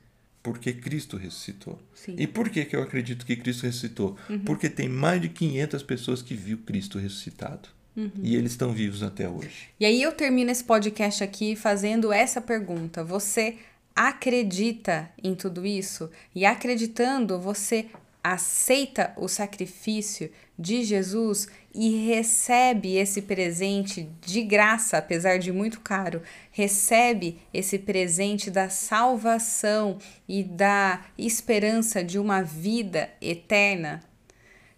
Porque 0.42 0.72
Cristo 0.72 1.16
ressuscitou. 1.16 1.80
Sim. 1.94 2.16
E 2.18 2.26
por 2.26 2.50
que, 2.50 2.64
que 2.64 2.74
eu 2.74 2.82
acredito 2.82 3.24
que 3.24 3.36
Cristo 3.36 3.62
ressuscitou? 3.62 4.16
Uhum. 4.28 4.40
Porque 4.40 4.68
tem 4.68 4.88
mais 4.88 5.20
de 5.20 5.28
500 5.28 5.82
pessoas 5.84 6.20
que 6.20 6.34
viu 6.34 6.58
Cristo 6.58 6.98
ressuscitado. 6.98 7.68
Uhum. 7.96 8.10
E 8.22 8.36
eles 8.36 8.52
estão 8.52 8.72
vivos 8.72 9.02
até 9.02 9.28
hoje. 9.28 9.68
E 9.78 9.84
aí 9.84 10.02
eu 10.02 10.12
termino 10.12 10.50
esse 10.50 10.64
podcast 10.64 11.22
aqui 11.22 11.54
fazendo 11.54 12.12
essa 12.12 12.40
pergunta. 12.40 13.04
Você 13.04 13.56
acredita 13.94 15.10
em 15.22 15.34
tudo 15.34 15.64
isso? 15.64 16.10
E 16.34 16.44
acreditando, 16.44 17.38
você 17.38 17.86
aceita 18.22 19.12
o 19.16 19.26
sacrifício 19.26 20.30
de 20.56 20.84
Jesus 20.84 21.48
e 21.74 22.06
recebe 22.06 22.96
esse 22.96 23.22
presente 23.22 24.08
de 24.24 24.42
graça, 24.42 24.98
apesar 24.98 25.38
de 25.38 25.50
muito 25.50 25.80
caro, 25.80 26.22
recebe 26.52 27.38
esse 27.52 27.78
presente 27.78 28.50
da 28.50 28.68
salvação 28.68 29.98
e 30.28 30.44
da 30.44 31.04
esperança 31.18 32.04
de 32.04 32.18
uma 32.18 32.42
vida 32.42 33.10
eterna? 33.20 34.00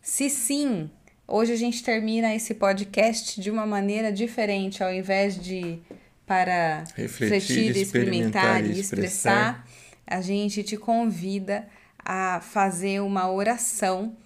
Se 0.00 0.30
sim, 0.30 0.90
hoje 1.28 1.52
a 1.52 1.57
gente 1.57 1.83
termina 1.83 2.35
esse 2.35 2.54
podcast 2.54 3.40
de 3.40 3.50
uma 3.50 3.66
maneira 3.66 4.11
diferente, 4.11 4.83
ao 4.83 4.92
invés 4.92 5.38
de 5.38 5.80
para 6.26 6.85
refletir, 6.96 7.28
refletir 7.28 7.76
experimentar 7.76 8.64
e 8.64 8.80
expressar, 8.80 9.68
a 10.07 10.22
gente 10.22 10.62
te 10.62 10.76
convida 10.76 11.68
a 12.05 12.40
fazer 12.40 13.01
uma 13.01 13.31
oração 13.31 14.17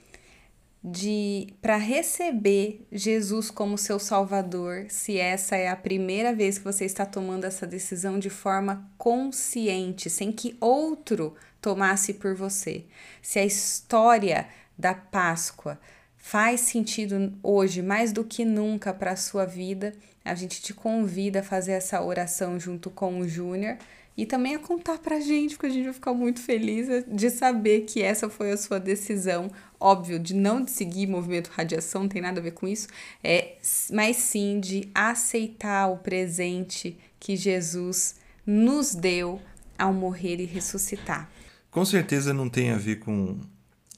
de 0.83 1.49
para 1.61 1.77
receber 1.77 2.87
Jesus 2.91 3.51
como 3.51 3.77
seu 3.77 3.99
Salvador, 3.99 4.87
se 4.89 5.19
essa 5.19 5.57
é 5.57 5.69
a 5.69 5.77
primeira 5.77 6.35
vez 6.35 6.59
que 6.59 6.65
você 6.65 6.85
está 6.85 7.05
tomando 7.05 7.45
essa 7.45 7.67
decisão 7.67 8.19
de 8.19 8.31
forma 8.31 8.89
consciente, 8.97 10.09
sem 10.09 10.31
que 10.31 10.57
outro 10.61 11.35
tomasse 11.61 12.15
por 12.15 12.35
você. 12.35 12.85
Se 13.21 13.39
a 13.39 13.45
história 13.45 14.49
da 14.79 14.95
Páscoa 14.95 15.79
faz 16.17 16.61
sentido 16.61 17.33
hoje 17.43 17.83
mais 17.83 18.13
do 18.13 18.25
que 18.25 18.45
nunca 18.45 18.95
para 18.95 19.13
a 19.13 19.17
sua 19.17 19.45
vida, 19.45 19.95
a 20.25 20.35
gente 20.35 20.63
te 20.63 20.73
convida 20.73 21.41
a 21.41 21.45
fazer 21.45 21.73
essa 21.73 22.03
oração 22.03 22.59
junto 22.61 22.91
com 22.91 23.19
o 23.19 23.29
Júnior 23.29 23.77
e 24.19 24.27
também 24.27 24.57
a 24.57 24.59
contar 24.59 24.99
pra 24.99 25.21
gente, 25.21 25.55
porque 25.55 25.69
a 25.69 25.71
gente 25.71 25.85
vai 25.85 25.93
ficar 25.93 26.13
muito 26.13 26.41
feliz 26.41 26.89
de 27.07 27.31
saber 27.31 27.83
que 27.83 28.03
essa 28.03 28.29
foi 28.29 28.51
a 28.51 28.57
sua 28.57 28.81
decisão. 28.81 29.49
Óbvio, 29.79 30.19
de 30.19 30.35
não 30.35 30.67
seguir 30.67 31.07
movimento 31.07 31.53
radiação, 31.55 32.03
não 32.03 32.09
tem 32.09 32.21
nada 32.21 32.41
a 32.41 32.43
ver 32.43 32.51
com 32.51 32.67
isso, 32.67 32.89
é, 33.23 33.59
mas 33.93 34.17
sim 34.17 34.59
de 34.59 34.91
aceitar 34.93 35.87
o 35.87 35.99
presente 35.99 36.99
que 37.21 37.37
Jesus 37.37 38.17
nos 38.45 38.93
deu 38.93 39.41
ao 39.79 39.95
morrer 39.95 40.41
e 40.41 40.45
ressuscitar. 40.47 41.31
Com 41.71 41.85
certeza 41.85 42.35
não 42.35 42.49
tem 42.49 42.73
a 42.73 42.77
ver 42.77 42.97
com 42.97 43.39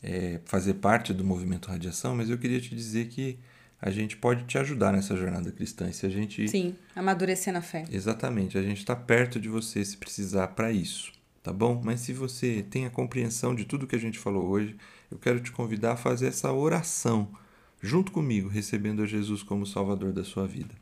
é, 0.03 0.39
fazer 0.45 0.75
parte 0.75 1.15
do 1.15 1.25
movimento 1.25 1.71
radiação, 1.71 2.15
mas 2.15 2.29
eu 2.29 2.37
queria 2.37 2.61
te 2.61 2.75
dizer 2.75 3.09
que 3.09 3.39
a 3.81 3.91
gente 3.91 4.17
pode 4.17 4.45
te 4.45 4.59
ajudar 4.59 4.93
nessa 4.93 5.17
jornada 5.17 5.51
cristã. 5.51 5.89
E 5.89 5.93
se 5.93 6.05
a 6.05 6.11
gente. 6.11 6.47
Sim, 6.49 6.75
amadurecer 6.95 7.53
na 7.53 7.63
fé. 7.63 7.85
Exatamente, 7.91 8.59
a 8.59 8.63
gente 8.63 8.79
está 8.79 8.95
perto 8.95 9.41
de 9.41 9.49
você 9.49 9.85
se 9.85 9.97
precisar 9.97 10.49
para 10.49 10.71
isso, 10.71 11.13
tá 11.43 11.53
bom? 11.53 11.81
Mas 11.83 12.01
se 12.01 12.13
você 12.13 12.65
tem 12.69 12.87
a 12.87 12.91
compreensão 12.91 13.55
de 13.55 13.65
tudo 13.65 13.87
que 13.87 13.97
a 13.97 14.01
gente 14.01 14.19
falou 14.19 14.49
hoje, 14.49 14.77
eu 15.11 15.19
quero 15.19 15.41
te 15.41 15.51
convidar 15.51 15.93
a 15.93 15.97
fazer 15.97 16.29
essa 16.29 16.53
oração 16.53 17.29
junto 17.83 18.13
comigo, 18.13 18.49
recebendo 18.49 19.03
a 19.03 19.07
Jesus 19.07 19.43
como 19.43 19.65
Salvador 19.65 20.13
da 20.13 20.25
sua 20.25 20.47
vida. 20.47 20.75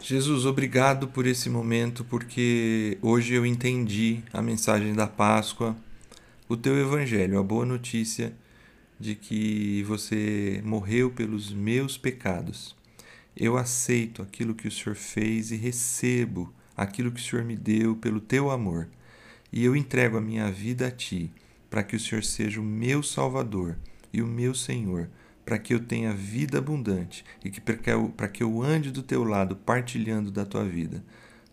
Jesus, 0.00 0.44
obrigado 0.44 1.08
por 1.08 1.26
esse 1.26 1.48
momento, 1.48 2.04
porque 2.04 2.98
hoje 3.00 3.34
eu 3.34 3.44
entendi 3.44 4.22
a 4.32 4.42
mensagem 4.42 4.94
da 4.94 5.06
Páscoa, 5.06 5.74
o 6.48 6.56
teu 6.56 6.78
Evangelho, 6.78 7.38
a 7.38 7.42
boa 7.42 7.64
notícia 7.64 8.32
de 8.98 9.14
que 9.14 9.82
você 9.84 10.60
morreu 10.64 11.10
pelos 11.10 11.52
meus 11.52 11.98
pecados. 11.98 12.76
Eu 13.36 13.56
aceito 13.56 14.22
aquilo 14.22 14.54
que 14.54 14.68
o 14.68 14.70
Senhor 14.70 14.94
fez 14.94 15.50
e 15.50 15.56
recebo 15.56 16.52
aquilo 16.76 17.10
que 17.10 17.20
o 17.20 17.24
Senhor 17.24 17.44
me 17.44 17.56
deu 17.56 17.96
pelo 17.96 18.20
teu 18.20 18.50
amor. 18.50 18.88
E 19.52 19.64
eu 19.64 19.76
entrego 19.76 20.16
a 20.16 20.20
minha 20.20 20.50
vida 20.50 20.88
a 20.88 20.90
ti, 20.90 21.30
para 21.68 21.82
que 21.82 21.96
o 21.96 22.00
Senhor 22.00 22.22
seja 22.22 22.60
o 22.60 22.64
meu 22.64 23.02
Salvador 23.02 23.76
e 24.12 24.22
o 24.22 24.26
meu 24.26 24.54
Senhor, 24.54 25.08
para 25.44 25.58
que 25.58 25.74
eu 25.74 25.80
tenha 25.80 26.12
vida 26.12 26.58
abundante 26.58 27.24
e 27.44 27.50
que 27.50 27.60
para 27.60 28.28
que 28.28 28.42
eu, 28.42 28.62
ande 28.62 28.90
do 28.90 29.02
teu 29.02 29.24
lado 29.24 29.56
partilhando 29.56 30.30
da 30.30 30.44
tua 30.44 30.64
vida. 30.64 31.04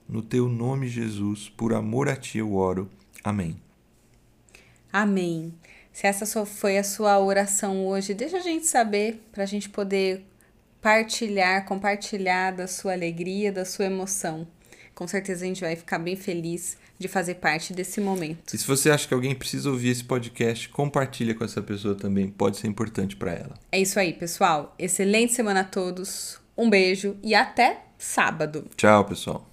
No 0.08 0.22
teu 0.22 0.48
nome, 0.48 0.88
Jesus, 0.88 1.50
por 1.50 1.74
amor 1.74 2.08
a 2.08 2.16
ti 2.16 2.38
eu 2.38 2.54
oro. 2.54 2.90
Amém. 3.24 3.60
Amém. 4.92 5.54
Se 5.92 6.08
essa 6.08 6.46
foi 6.46 6.78
a 6.78 6.84
sua 6.84 7.20
oração 7.20 7.86
hoje, 7.86 8.14
deixa 8.14 8.38
a 8.38 8.42
gente 8.42 8.66
saber 8.66 9.22
para 9.32 9.44
a 9.44 9.48
gente 9.48 9.70
poder 9.70 10.26
partilhar, 10.82 11.66
compartilhar 11.66 12.52
da 12.52 12.68
sua 12.68 12.94
alegria, 12.94 13.52
da 13.52 13.66
sua 13.66 13.86
emoção. 13.86 14.48
Com 14.96 15.08
certeza 15.08 15.46
a 15.46 15.48
gente 15.48 15.62
vai 15.62 15.76
ficar 15.76 16.00
bem 16.00 16.16
feliz 16.16 16.78
de 16.98 17.08
fazer 17.08 17.36
parte 17.36 17.74
desse 17.74 18.00
momento. 18.00 18.54
E 18.54 18.58
se 18.58 18.66
você 18.66 18.90
acha 18.90 19.08
que 19.08 19.14
alguém 19.14 19.34
precisa 19.34 19.70
ouvir 19.70 19.90
esse 19.90 20.04
podcast, 20.04 20.70
compartilha 20.70 21.34
com 21.34 21.44
essa 21.44 21.62
pessoa 21.62 21.96
também, 21.96 22.28
pode 22.28 22.58
ser 22.58 22.68
importante 22.68 23.16
para 23.16 23.34
ela. 23.34 23.56
É 23.72 23.80
isso 23.80 24.00
aí, 24.00 24.14
pessoal. 24.14 24.76
Excelente 24.78 25.34
semana 25.34 25.62
a 25.62 25.66
todos. 25.66 26.40
Um 26.58 26.70
beijo 26.70 27.18
e 27.24 27.34
até 27.34 27.82
sábado. 27.98 28.66
Tchau, 28.76 29.06
pessoal. 29.06 29.51